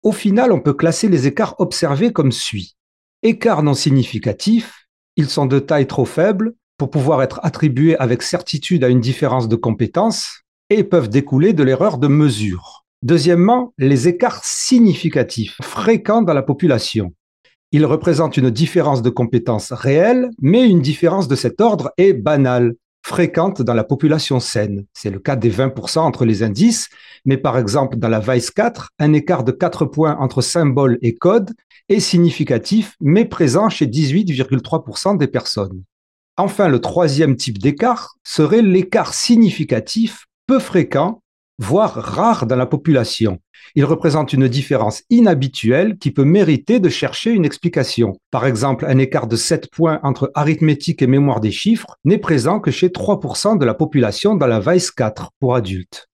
au 0.03 0.13
final, 0.13 0.51
on 0.51 0.61
peut 0.61 0.73
classer 0.73 1.09
les 1.09 1.27
écarts 1.27 1.57
observés 1.59 2.13
comme 2.13 2.33
suit. 2.33 2.77
Écarts 3.23 3.63
non 3.63 3.75
significatifs, 3.75 4.87
ils 5.17 5.29
sont 5.29 5.45
de 5.45 5.59
taille 5.59 5.87
trop 5.87 6.07
faible 6.07 6.55
pour 6.81 6.89
pouvoir 6.89 7.23
être 7.23 7.41
attribués 7.43 7.95
avec 7.99 8.23
certitude 8.23 8.85
à 8.85 8.89
une 8.89 9.03
différence 9.03 9.49
de 9.49 9.57
compétence 9.57 10.45
et 10.71 10.83
peuvent 10.83 11.11
découler 11.11 11.53
de 11.53 11.63
l'erreur 11.63 11.99
de 11.99 12.09
mesure. 12.09 12.87
Deuxièmement, 13.03 13.75
les 13.77 14.09
écarts 14.09 14.43
significatifs, 14.43 15.59
fréquents 15.61 16.23
dans 16.23 16.33
la 16.33 16.41
population. 16.43 17.13
Ils 17.71 17.85
représentent 17.85 18.39
une 18.39 18.49
différence 18.49 19.03
de 19.03 19.11
compétence 19.11 19.73
réelle, 19.73 20.31
mais 20.41 20.67
une 20.67 20.81
différence 20.81 21.29
de 21.29 21.37
cet 21.37 21.61
ordre 21.61 21.93
est 21.99 22.15
banale 22.15 22.77
fréquente 23.03 23.61
dans 23.61 23.75
la 23.75 23.85
population 23.85 24.41
saine. 24.41 24.87
C'est 24.95 25.11
le 25.11 25.19
cas 25.19 25.37
des 25.37 25.51
20% 25.51 25.99
entre 25.99 26.25
les 26.25 26.43
indices, 26.43 26.89
mais 27.27 27.37
par 27.37 27.59
exemple 27.59 27.99
dans 27.99 28.09
la 28.09 28.21
VICE 28.21 28.53
4, 28.53 28.89
un 28.99 29.13
écart 29.13 29.45
de 29.45 29.53
4 29.53 29.85
points 29.85 30.17
entre 30.19 30.41
symbole 30.41 30.99
et 31.03 31.15
code 31.15 31.51
est 31.91 32.01
significatif, 32.01 32.97
mais 33.03 33.27
présent 33.27 33.69
chez 33.69 33.87
18,3% 33.87 35.19
des 35.19 35.27
personnes. 35.27 35.83
Enfin, 36.41 36.69
le 36.69 36.81
troisième 36.81 37.37
type 37.37 37.59
d'écart 37.59 38.17
serait 38.25 38.63
l'écart 38.63 39.13
significatif 39.13 40.27
peu 40.47 40.59
fréquent, 40.59 41.21
voire 41.59 41.93
rare 41.93 42.47
dans 42.47 42.57
la 42.57 42.65
population. 42.65 43.41
Il 43.75 43.85
représente 43.85 44.33
une 44.33 44.49
différence 44.49 45.03
inhabituelle 45.11 45.99
qui 45.99 46.11
peut 46.11 46.25
mériter 46.25 46.81
de 46.81 46.89
chercher 46.89 47.33
une 47.33 47.45
explication. 47.45 48.17
Par 48.31 48.47
exemple, 48.47 48.87
un 48.87 48.97
écart 48.97 49.27
de 49.27 49.37
7 49.37 49.71
points 49.71 50.01
entre 50.03 50.33
arithmétique 50.35 51.03
et 51.03 51.07
mémoire 51.07 51.41
des 51.41 51.51
chiffres 51.51 51.99
n'est 52.07 52.17
présent 52.17 52.59
que 52.59 52.71
chez 52.71 52.89
3% 52.89 53.59
de 53.59 53.67
la 53.67 53.75
population 53.75 54.35
dans 54.35 54.47
la 54.47 54.61
VICE 54.61 54.93
4 54.93 55.33
pour 55.41 55.55
adultes. 55.55 56.09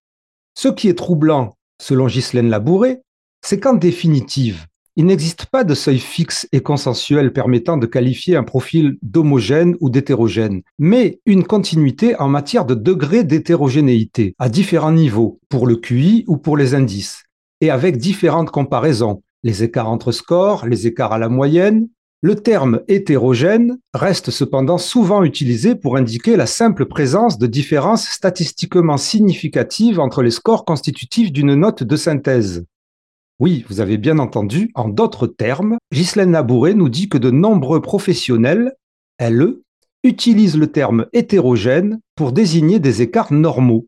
Ce 0.55 0.67
qui 0.67 0.89
est 0.89 0.97
troublant, 0.97 1.55
selon 1.81 2.07
Ghislaine 2.07 2.49
Labouré, 2.49 2.97
c'est 3.41 3.61
qu'en 3.61 3.75
définitive, 3.75 4.65
il 4.97 5.05
n'existe 5.05 5.45
pas 5.45 5.63
de 5.63 5.75
seuil 5.75 5.99
fixe 5.99 6.49
et 6.51 6.59
consensuel 6.59 7.31
permettant 7.31 7.77
de 7.77 7.85
qualifier 7.85 8.35
un 8.35 8.43
profil 8.43 8.97
d'homogène 9.03 9.77
ou 9.79 9.89
d'hétérogène, 9.89 10.63
mais 10.79 11.21
une 11.27 11.45
continuité 11.45 12.19
en 12.19 12.27
matière 12.27 12.65
de 12.65 12.73
degré 12.73 13.23
d'hétérogénéité 13.23 14.33
à 14.39 14.49
différents 14.49 14.91
niveaux, 14.91 15.39
pour 15.49 15.67
le 15.67 15.75
QI 15.75 16.25
ou 16.27 16.37
pour 16.37 16.57
les 16.57 16.73
indices 16.73 17.23
et 17.61 17.69
avec 17.69 17.97
différentes 17.97 18.51
comparaisons, 18.51 19.21
les 19.43 19.63
écarts 19.63 19.89
entre 19.89 20.11
scores, 20.11 20.65
les 20.65 20.87
écarts 20.87 21.13
à 21.13 21.17
la 21.17 21.29
moyenne. 21.29 21.87
Le 22.21 22.35
terme 22.35 22.81
hétérogène 22.87 23.77
reste 23.93 24.31
cependant 24.31 24.79
souvent 24.79 25.23
utilisé 25.23 25.75
pour 25.75 25.97
indiquer 25.97 26.35
la 26.35 26.47
simple 26.47 26.87
présence 26.87 27.37
de 27.37 27.45
différences 27.45 28.07
statistiquement 28.07 28.97
significatives 28.97 29.99
entre 29.99 30.23
les 30.23 30.31
scores 30.31 30.65
constitutifs 30.65 31.31
d'une 31.31 31.53
note 31.53 31.83
de 31.83 31.95
synthèse. 31.95 32.65
Oui, 33.39 33.63
vous 33.69 33.81
avez 33.81 33.97
bien 33.97 34.17
entendu, 34.17 34.71
en 34.73 34.89
d'autres 34.89 35.27
termes, 35.27 35.77
Ghislaine 35.93 36.31
Labouré 36.31 36.73
nous 36.73 36.89
dit 36.89 37.07
que 37.07 37.19
de 37.19 37.29
nombreux 37.29 37.81
professionnels, 37.81 38.73
LE, 39.19 39.61
utilisent 40.03 40.57
le 40.57 40.71
terme 40.71 41.05
hétérogène 41.13 41.99
pour 42.15 42.31
désigner 42.31 42.79
des 42.79 43.03
écarts 43.03 43.31
normaux. 43.31 43.85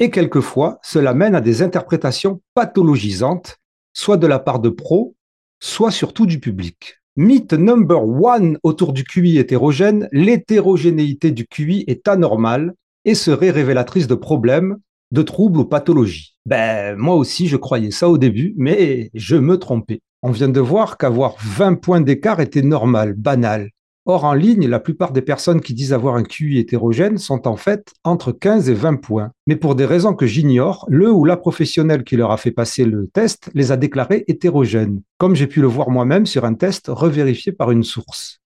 Et 0.00 0.10
quelquefois, 0.10 0.80
cela 0.82 1.14
mène 1.14 1.36
à 1.36 1.40
des 1.40 1.62
interprétations 1.62 2.40
pathologisantes, 2.54 3.58
soit 3.92 4.16
de 4.16 4.26
la 4.26 4.40
part 4.40 4.58
de 4.58 4.70
pros, 4.70 5.14
soit 5.60 5.92
surtout 5.92 6.26
du 6.26 6.40
public. 6.40 6.98
Mythe 7.14 7.52
number 7.52 8.02
one 8.04 8.58
autour 8.64 8.92
du 8.92 9.04
QI 9.04 9.38
hétérogène, 9.38 10.08
l'hétérogénéité 10.10 11.30
du 11.30 11.46
QI 11.46 11.84
est 11.86 12.08
anormale 12.08 12.74
et 13.04 13.14
serait 13.14 13.50
révélatrice 13.50 14.08
de 14.08 14.16
problèmes, 14.16 14.78
de 15.14 15.22
troubles 15.22 15.60
ou 15.60 15.64
pathologies. 15.64 16.34
Ben, 16.44 16.96
moi 16.96 17.14
aussi, 17.14 17.46
je 17.46 17.56
croyais 17.56 17.92
ça 17.92 18.08
au 18.08 18.18
début, 18.18 18.52
mais 18.58 19.10
je 19.14 19.36
me 19.36 19.58
trompais. 19.58 20.00
On 20.22 20.32
vient 20.32 20.48
de 20.48 20.60
voir 20.60 20.98
qu'avoir 20.98 21.36
20 21.38 21.76
points 21.76 22.00
d'écart 22.00 22.40
était 22.40 22.62
normal, 22.62 23.14
banal. 23.14 23.70
Or, 24.06 24.24
en 24.24 24.34
ligne, 24.34 24.68
la 24.68 24.80
plupart 24.80 25.12
des 25.12 25.22
personnes 25.22 25.62
qui 25.62 25.72
disent 25.72 25.94
avoir 25.94 26.16
un 26.16 26.24
QI 26.24 26.58
hétérogène 26.58 27.16
sont 27.16 27.48
en 27.48 27.56
fait 27.56 27.94
entre 28.02 28.32
15 28.32 28.68
et 28.68 28.74
20 28.74 28.96
points. 28.96 29.30
Mais 29.46 29.56
pour 29.56 29.76
des 29.76 29.86
raisons 29.86 30.14
que 30.14 30.26
j'ignore, 30.26 30.84
le 30.88 31.10
ou 31.10 31.24
la 31.24 31.38
professionnelle 31.38 32.04
qui 32.04 32.16
leur 32.16 32.30
a 32.30 32.36
fait 32.36 32.50
passer 32.50 32.84
le 32.84 33.06
test 33.06 33.50
les 33.54 33.72
a 33.72 33.78
déclarés 33.78 34.24
hétérogènes, 34.26 35.00
comme 35.16 35.36
j'ai 35.36 35.46
pu 35.46 35.60
le 35.60 35.68
voir 35.68 35.90
moi-même 35.90 36.26
sur 36.26 36.44
un 36.44 36.54
test 36.54 36.88
revérifié 36.88 37.52
par 37.52 37.70
une 37.70 37.84
source. 37.84 38.40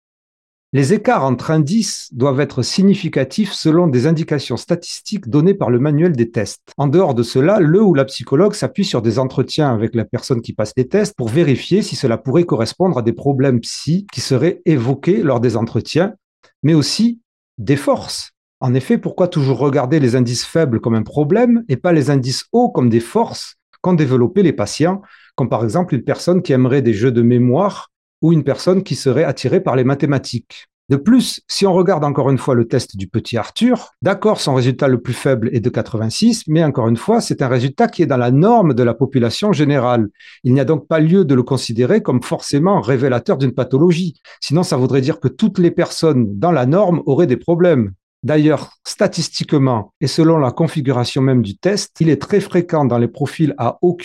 Les 0.73 0.93
écarts 0.93 1.23
entre 1.23 1.51
indices 1.51 2.09
doivent 2.11 2.41
être 2.41 2.61
significatifs 2.61 3.53
selon 3.53 3.87
des 3.87 4.05
indications 4.05 4.57
statistiques 4.57 5.29
données 5.29 5.53
par 5.53 5.69
le 5.69 5.79
manuel 5.79 6.11
des 6.11 6.29
tests. 6.29 6.73
En 6.75 6.87
dehors 6.87 7.15
de 7.15 7.23
cela, 7.23 7.61
le 7.61 7.81
ou 7.81 7.93
la 7.93 8.03
psychologue 8.03 8.53
s'appuie 8.53 8.83
sur 8.83 9.01
des 9.01 9.17
entretiens 9.17 9.73
avec 9.73 9.95
la 9.95 10.03
personne 10.03 10.41
qui 10.41 10.51
passe 10.51 10.73
les 10.75 10.89
tests 10.89 11.15
pour 11.15 11.29
vérifier 11.29 11.81
si 11.81 11.95
cela 11.95 12.17
pourrait 12.17 12.43
correspondre 12.43 12.97
à 12.97 13.01
des 13.01 13.13
problèmes 13.13 13.61
psy 13.61 14.07
qui 14.11 14.19
seraient 14.19 14.61
évoqués 14.65 15.23
lors 15.23 15.39
des 15.39 15.55
entretiens, 15.55 16.15
mais 16.63 16.73
aussi 16.73 17.21
des 17.57 17.77
forces. 17.77 18.31
En 18.59 18.73
effet, 18.73 18.97
pourquoi 18.97 19.29
toujours 19.29 19.59
regarder 19.59 20.01
les 20.01 20.17
indices 20.17 20.43
faibles 20.43 20.81
comme 20.81 20.95
un 20.95 21.03
problème 21.03 21.63
et 21.69 21.77
pas 21.77 21.93
les 21.93 22.09
indices 22.09 22.43
hauts 22.51 22.71
comme 22.71 22.89
des 22.89 22.99
forces 22.99 23.55
qu'ont 23.79 23.93
développé 23.93 24.43
les 24.43 24.51
patients, 24.51 25.01
comme 25.35 25.47
par 25.47 25.63
exemple 25.63 25.95
une 25.95 26.03
personne 26.03 26.41
qui 26.41 26.51
aimerait 26.51 26.81
des 26.81 26.93
jeux 26.93 27.13
de 27.13 27.21
mémoire 27.21 27.89
ou 28.21 28.33
une 28.33 28.43
personne 28.43 28.83
qui 28.83 28.95
serait 28.95 29.23
attirée 29.23 29.61
par 29.61 29.75
les 29.75 29.83
mathématiques. 29.83 30.67
De 30.89 30.95
plus, 30.95 31.41
si 31.49 31.65
on 31.65 31.73
regarde 31.73 32.05
encore 32.05 32.29
une 32.29 32.37
fois 32.37 32.55
le 32.55 32.65
test 32.65 32.95
du 32.95 33.09
petit 33.09 33.35
Arthur, 33.35 33.91
d'accord, 34.01 34.39
son 34.39 34.55
résultat 34.55 34.87
le 34.87 35.01
plus 35.01 35.13
faible 35.13 35.49
est 35.51 35.59
de 35.59 35.69
86, 35.69 36.45
mais 36.47 36.63
encore 36.63 36.87
une 36.87 36.95
fois, 36.95 37.19
c'est 37.19 37.41
un 37.41 37.49
résultat 37.49 37.89
qui 37.89 38.03
est 38.03 38.05
dans 38.05 38.15
la 38.15 38.31
norme 38.31 38.73
de 38.73 38.83
la 38.83 38.93
population 38.93 39.51
générale. 39.51 40.07
Il 40.45 40.53
n'y 40.53 40.61
a 40.61 40.65
donc 40.65 40.87
pas 40.87 40.99
lieu 40.99 41.25
de 41.25 41.35
le 41.35 41.43
considérer 41.43 42.01
comme 42.01 42.23
forcément 42.23 42.79
révélateur 42.79 43.37
d'une 43.37 43.53
pathologie. 43.53 44.15
Sinon, 44.39 44.63
ça 44.63 44.77
voudrait 44.77 45.01
dire 45.01 45.19
que 45.19 45.27
toutes 45.27 45.59
les 45.59 45.71
personnes 45.71 46.39
dans 46.39 46.53
la 46.53 46.65
norme 46.65 47.03
auraient 47.05 47.27
des 47.27 47.35
problèmes. 47.35 47.91
D'ailleurs, 48.23 48.71
statistiquement 48.85 49.93
et 50.01 50.07
selon 50.07 50.37
la 50.39 50.51
configuration 50.51 51.21
même 51.21 51.43
du 51.43 51.55
test, 51.55 51.91
il 51.99 52.09
est 52.09 52.21
très 52.21 52.39
fréquent 52.39 52.83
dans 52.85 52.97
les 52.97 53.07
profils 53.07 53.53
à 53.57 53.77
haut 53.81 53.95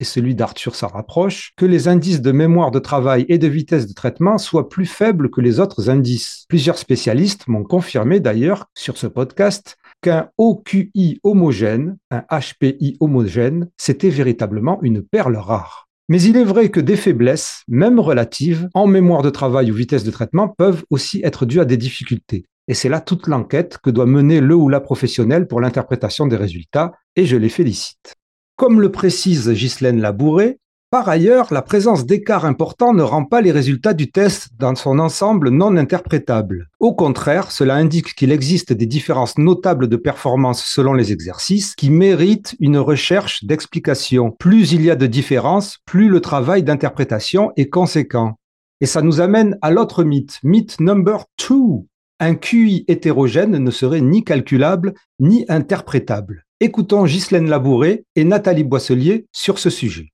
et 0.00 0.04
celui 0.04 0.34
d'Arthur 0.34 0.74
s'en 0.74 0.86
rapproche, 0.86 1.52
que 1.56 1.66
les 1.66 1.88
indices 1.88 2.20
de 2.20 2.32
mémoire 2.32 2.70
de 2.70 2.78
travail 2.78 3.26
et 3.28 3.38
de 3.38 3.48
vitesse 3.48 3.86
de 3.86 3.92
traitement 3.92 4.38
soient 4.38 4.68
plus 4.68 4.86
faibles 4.86 5.30
que 5.30 5.40
les 5.40 5.58
autres 5.58 5.90
indices. 5.90 6.44
Plusieurs 6.48 6.78
spécialistes 6.78 7.48
m'ont 7.48 7.64
confirmé 7.64 8.20
d'ailleurs 8.20 8.66
sur 8.74 8.96
ce 8.96 9.06
podcast 9.06 9.76
qu'un 10.02 10.30
OQI 10.38 11.20
homogène, 11.24 11.96
un 12.10 12.22
HPI 12.30 12.96
homogène, 13.00 13.68
c'était 13.76 14.10
véritablement 14.10 14.78
une 14.82 15.02
perle 15.02 15.36
rare. 15.36 15.88
Mais 16.08 16.22
il 16.22 16.36
est 16.36 16.44
vrai 16.44 16.70
que 16.70 16.80
des 16.80 16.96
faiblesses, 16.96 17.64
même 17.68 18.00
relatives, 18.00 18.68
en 18.72 18.86
mémoire 18.86 19.22
de 19.22 19.30
travail 19.30 19.70
ou 19.70 19.74
vitesse 19.74 20.04
de 20.04 20.10
traitement, 20.10 20.48
peuvent 20.48 20.84
aussi 20.90 21.20
être 21.22 21.44
dues 21.44 21.60
à 21.60 21.66
des 21.66 21.76
difficultés. 21.76 22.46
Et 22.68 22.74
c'est 22.74 22.88
là 22.88 23.00
toute 23.00 23.26
l'enquête 23.26 23.78
que 23.82 23.90
doit 23.90 24.06
mener 24.06 24.40
le 24.40 24.54
ou 24.54 24.68
la 24.68 24.80
professionnel 24.80 25.48
pour 25.48 25.60
l'interprétation 25.60 26.26
des 26.26 26.36
résultats, 26.36 26.92
et 27.16 27.26
je 27.26 27.36
les 27.36 27.48
félicite. 27.48 28.14
Comme 28.56 28.80
le 28.80 28.92
précise 28.92 29.50
Ghislaine 29.50 30.00
Labouré, 30.00 30.58
par 30.90 31.06
ailleurs, 31.10 31.52
la 31.52 31.60
présence 31.60 32.06
d'écarts 32.06 32.46
importants 32.46 32.94
ne 32.94 33.02
rend 33.02 33.26
pas 33.26 33.42
les 33.42 33.52
résultats 33.52 33.92
du 33.92 34.10
test 34.10 34.48
dans 34.58 34.74
son 34.74 34.98
ensemble 34.98 35.50
non 35.50 35.76
interprétables. 35.76 36.68
Au 36.80 36.94
contraire, 36.94 37.50
cela 37.50 37.74
indique 37.74 38.14
qu'il 38.14 38.32
existe 38.32 38.72
des 38.72 38.86
différences 38.86 39.36
notables 39.36 39.88
de 39.88 39.96
performance 39.96 40.64
selon 40.64 40.94
les 40.94 41.12
exercices 41.12 41.74
qui 41.74 41.90
méritent 41.90 42.56
une 42.58 42.78
recherche 42.78 43.44
d'explication. 43.44 44.30
Plus 44.30 44.72
il 44.72 44.80
y 44.82 44.90
a 44.90 44.96
de 44.96 45.06
différences, 45.06 45.76
plus 45.84 46.08
le 46.08 46.20
travail 46.20 46.62
d'interprétation 46.62 47.52
est 47.58 47.68
conséquent. 47.68 48.38
Et 48.80 48.86
ça 48.86 49.02
nous 49.02 49.20
amène 49.20 49.58
à 49.60 49.70
l'autre 49.70 50.04
mythe, 50.04 50.38
mythe 50.42 50.80
number 50.80 51.26
two. 51.36 51.86
Un 52.20 52.34
QI 52.34 52.84
hétérogène 52.88 53.58
ne 53.58 53.70
serait 53.70 54.00
ni 54.00 54.24
calculable 54.24 54.94
ni 55.20 55.44
interprétable. 55.48 56.42
Écoutons 56.58 57.04
Ghislaine 57.04 57.48
Labouré 57.48 58.02
et 58.16 58.24
Nathalie 58.24 58.64
Boisselier 58.64 59.26
sur 59.30 59.60
ce 59.60 59.70
sujet. 59.70 60.08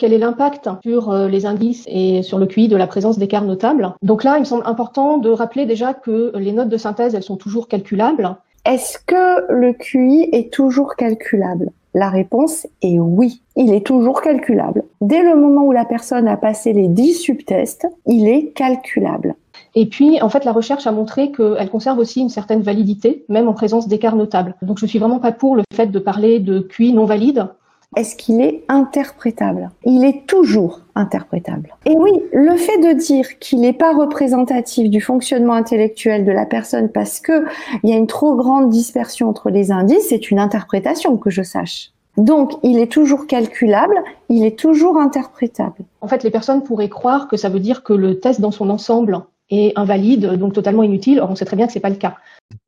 Quel 0.00 0.12
est 0.12 0.18
l'impact 0.18 0.68
sur 0.82 1.12
euh, 1.12 1.28
les 1.28 1.46
indices 1.46 1.84
et 1.86 2.24
sur 2.24 2.40
le 2.40 2.46
QI 2.46 2.66
de 2.66 2.76
la 2.76 2.88
présence 2.88 3.18
d'écarts 3.18 3.44
notables? 3.44 3.94
Donc 4.02 4.24
là, 4.24 4.36
il 4.36 4.40
me 4.40 4.44
semble 4.44 4.66
important 4.66 5.18
de 5.18 5.30
rappeler 5.30 5.64
déjà 5.64 5.94
que 5.94 6.32
les 6.36 6.50
notes 6.50 6.68
de 6.68 6.76
synthèse, 6.76 7.14
elles 7.14 7.22
sont 7.22 7.36
toujours 7.36 7.68
calculables. 7.68 8.36
Est-ce 8.64 8.98
que 8.98 9.52
le 9.52 9.74
QI 9.74 10.28
est 10.32 10.52
toujours 10.52 10.96
calculable? 10.96 11.70
La 11.94 12.10
réponse 12.10 12.66
est 12.82 12.98
oui. 12.98 13.42
Il 13.54 13.72
est 13.72 13.86
toujours 13.86 14.22
calculable. 14.22 14.82
Dès 15.00 15.22
le 15.22 15.36
moment 15.36 15.64
où 15.64 15.70
la 15.70 15.84
personne 15.84 16.26
a 16.26 16.36
passé 16.36 16.72
les 16.72 16.88
10 16.88 17.14
subtests, 17.14 17.86
il 18.06 18.26
est 18.26 18.48
calculable. 18.56 19.36
Et 19.74 19.86
puis, 19.86 20.20
en 20.22 20.28
fait, 20.28 20.44
la 20.44 20.52
recherche 20.52 20.86
a 20.86 20.92
montré 20.92 21.32
qu'elle 21.32 21.70
conserve 21.70 21.98
aussi 21.98 22.20
une 22.20 22.28
certaine 22.28 22.62
validité, 22.62 23.24
même 23.28 23.48
en 23.48 23.54
présence 23.54 23.88
d'écarts 23.88 24.16
notables. 24.16 24.54
Donc, 24.62 24.78
je 24.78 24.86
suis 24.86 24.98
vraiment 24.98 25.18
pas 25.18 25.32
pour 25.32 25.56
le 25.56 25.62
fait 25.74 25.86
de 25.86 25.98
parler 25.98 26.38
de 26.38 26.60
QI 26.60 26.92
non 26.92 27.04
valide 27.04 27.48
est-ce 27.96 28.16
qu'il 28.16 28.40
est 28.40 28.64
interprétable? 28.68 29.70
Il 29.84 30.04
est 30.04 30.26
toujours 30.26 30.80
interprétable. 30.96 31.74
Et 31.86 31.94
oui, 31.96 32.10
le 32.32 32.56
fait 32.56 32.78
de 32.78 32.92
dire 32.92 33.38
qu'il 33.38 33.60
n'est 33.60 33.72
pas 33.72 33.94
représentatif 33.94 34.90
du 34.90 35.00
fonctionnement 35.00 35.54
intellectuel 35.54 36.24
de 36.24 36.32
la 36.32 36.44
personne 36.44 36.88
parce 36.88 37.20
que 37.20 37.44
il 37.82 37.90
y 37.90 37.92
a 37.92 37.96
une 37.96 38.06
trop 38.06 38.34
grande 38.34 38.68
dispersion 38.68 39.28
entre 39.28 39.50
les 39.50 39.70
indices, 39.70 40.08
c'est 40.08 40.30
une 40.30 40.40
interprétation 40.40 41.16
que 41.16 41.30
je 41.30 41.42
sache. 41.42 41.92
Donc, 42.16 42.52
il 42.62 42.78
est 42.78 42.90
toujours 42.90 43.26
calculable, 43.26 43.96
il 44.28 44.44
est 44.44 44.58
toujours 44.58 44.98
interprétable. 44.98 45.84
En 46.00 46.06
fait, 46.06 46.22
les 46.22 46.30
personnes 46.30 46.62
pourraient 46.62 46.88
croire 46.88 47.26
que 47.28 47.36
ça 47.36 47.48
veut 47.48 47.60
dire 47.60 47.82
que 47.82 47.92
le 47.92 48.20
test 48.20 48.40
dans 48.40 48.52
son 48.52 48.70
ensemble 48.70 49.20
est 49.50 49.72
invalide, 49.76 50.26
donc 50.34 50.52
totalement 50.52 50.82
inutile. 50.82 51.20
Or, 51.20 51.30
on 51.30 51.34
sait 51.34 51.44
très 51.44 51.56
bien 51.56 51.66
que 51.66 51.72
c'est 51.72 51.80
pas 51.80 51.90
le 51.90 51.96
cas. 51.96 52.16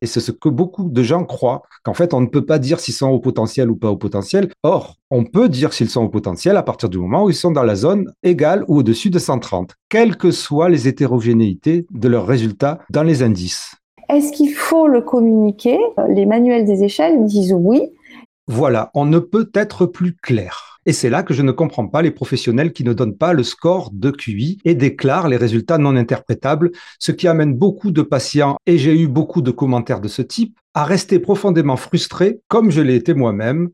Et 0.02 0.06
c'est 0.06 0.20
ce 0.20 0.32
que 0.32 0.48
beaucoup 0.48 0.88
de 0.88 1.02
gens 1.02 1.24
croient, 1.24 1.62
qu'en 1.82 1.94
fait, 1.94 2.14
on 2.14 2.20
ne 2.20 2.26
peut 2.26 2.44
pas 2.44 2.58
dire 2.58 2.80
s'ils 2.80 2.94
sont 2.94 3.08
au 3.08 3.18
potentiel 3.18 3.70
ou 3.70 3.76
pas 3.76 3.90
au 3.90 3.96
potentiel. 3.96 4.50
Or, 4.62 4.96
on 5.10 5.24
peut 5.24 5.48
dire 5.48 5.72
s'ils 5.72 5.90
sont 5.90 6.02
au 6.02 6.08
potentiel 6.08 6.56
à 6.56 6.62
partir 6.62 6.88
du 6.88 6.98
moment 6.98 7.24
où 7.24 7.30
ils 7.30 7.36
sont 7.36 7.50
dans 7.50 7.62
la 7.62 7.76
zone 7.76 8.12
égale 8.22 8.64
ou 8.68 8.78
au-dessus 8.78 9.10
de 9.10 9.18
130, 9.18 9.74
quelles 9.88 10.16
que 10.16 10.30
soient 10.30 10.68
les 10.68 10.88
hétérogénéités 10.88 11.86
de 11.90 12.08
leurs 12.08 12.26
résultats 12.26 12.80
dans 12.90 13.02
les 13.02 13.22
indices. 13.22 13.74
Est-ce 14.08 14.32
qu'il 14.32 14.54
faut 14.54 14.86
le 14.86 15.00
communiquer 15.00 15.78
Les 16.08 16.26
manuels 16.26 16.64
des 16.64 16.84
échelles 16.84 17.24
disent 17.24 17.54
oui. 17.54 17.82
Voilà, 18.46 18.90
on 18.94 19.04
ne 19.04 19.18
peut 19.18 19.50
être 19.54 19.86
plus 19.86 20.14
clair. 20.14 20.75
Et 20.86 20.92
c'est 20.92 21.10
là 21.10 21.22
que 21.22 21.34
je 21.34 21.42
ne 21.42 21.52
comprends 21.52 21.88
pas 21.88 22.00
les 22.00 22.12
professionnels 22.12 22.72
qui 22.72 22.84
ne 22.84 22.92
donnent 22.92 23.16
pas 23.16 23.32
le 23.32 23.42
score 23.42 23.90
de 23.92 24.10
QI 24.10 24.58
et 24.64 24.74
déclarent 24.74 25.28
les 25.28 25.36
résultats 25.36 25.78
non 25.78 25.96
interprétables, 25.96 26.70
ce 27.00 27.12
qui 27.12 27.26
amène 27.26 27.54
beaucoup 27.54 27.90
de 27.90 28.02
patients, 28.02 28.56
et 28.66 28.78
j'ai 28.78 28.98
eu 28.98 29.08
beaucoup 29.08 29.42
de 29.42 29.50
commentaires 29.50 30.00
de 30.00 30.08
ce 30.08 30.22
type, 30.22 30.58
à 30.74 30.84
rester 30.84 31.18
profondément 31.18 31.76
frustrés, 31.76 32.40
comme 32.48 32.70
je 32.70 32.80
l'ai 32.80 32.94
été 32.94 33.12
moi-même, 33.14 33.70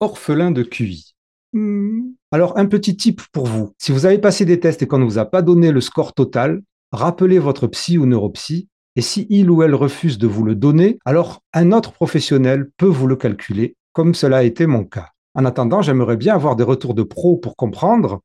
orphelin 0.00 0.50
de 0.50 0.62
QI. 0.62 1.14
Hmm. 1.52 2.14
Alors, 2.32 2.58
un 2.58 2.66
petit 2.66 2.96
tip 2.96 3.20
pour 3.30 3.46
vous. 3.46 3.74
Si 3.78 3.92
vous 3.92 4.06
avez 4.06 4.18
passé 4.18 4.44
des 4.44 4.58
tests 4.58 4.82
et 4.82 4.86
qu'on 4.86 4.98
ne 4.98 5.04
vous 5.04 5.18
a 5.18 5.26
pas 5.26 5.42
donné 5.42 5.70
le 5.70 5.80
score 5.80 6.14
total, 6.14 6.62
rappelez 6.90 7.38
votre 7.38 7.66
psy 7.68 7.98
ou 7.98 8.06
neuropsy 8.06 8.68
et 8.96 9.02
si 9.02 9.26
il 9.28 9.50
ou 9.50 9.62
elle 9.62 9.74
refuse 9.74 10.18
de 10.18 10.26
vous 10.26 10.44
le 10.44 10.54
donner, 10.54 10.98
alors 11.04 11.42
un 11.52 11.72
autre 11.72 11.92
professionnel 11.92 12.70
peut 12.76 12.86
vous 12.86 13.06
le 13.06 13.16
calculer, 13.16 13.76
comme 13.92 14.14
cela 14.14 14.38
a 14.38 14.42
été 14.44 14.66
mon 14.66 14.84
cas. 14.84 15.13
En 15.34 15.44
attendant, 15.44 15.82
j'aimerais 15.82 16.16
bien 16.16 16.34
avoir 16.34 16.56
des 16.56 16.64
retours 16.64 16.94
de 16.94 17.02
pros 17.02 17.36
pour 17.36 17.56
comprendre, 17.56 18.20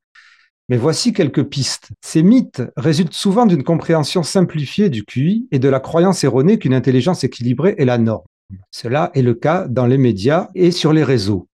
mais 0.69 0.77
voici 0.77 1.11
quelques 1.11 1.43
pistes. 1.43 1.89
Ces 2.01 2.21
mythes 2.21 2.61
résultent 2.77 3.13
souvent 3.13 3.47
d'une 3.47 3.63
compréhension 3.63 4.21
simplifiée 4.21 4.89
du 4.89 5.03
QI 5.03 5.47
et 5.51 5.59
de 5.59 5.67
la 5.67 5.79
croyance 5.79 6.23
erronée 6.23 6.59
qu'une 6.59 6.75
intelligence 6.75 7.23
équilibrée 7.23 7.75
est 7.77 7.85
la 7.85 7.97
norme. 7.97 8.25
Cela 8.71 9.11
est 9.15 9.21
le 9.23 9.33
cas 9.33 9.67
dans 9.67 9.87
les 9.87 9.97
médias 9.97 10.49
et 10.55 10.71
sur 10.71 10.93
les 10.93 11.03
réseaux 11.03 11.48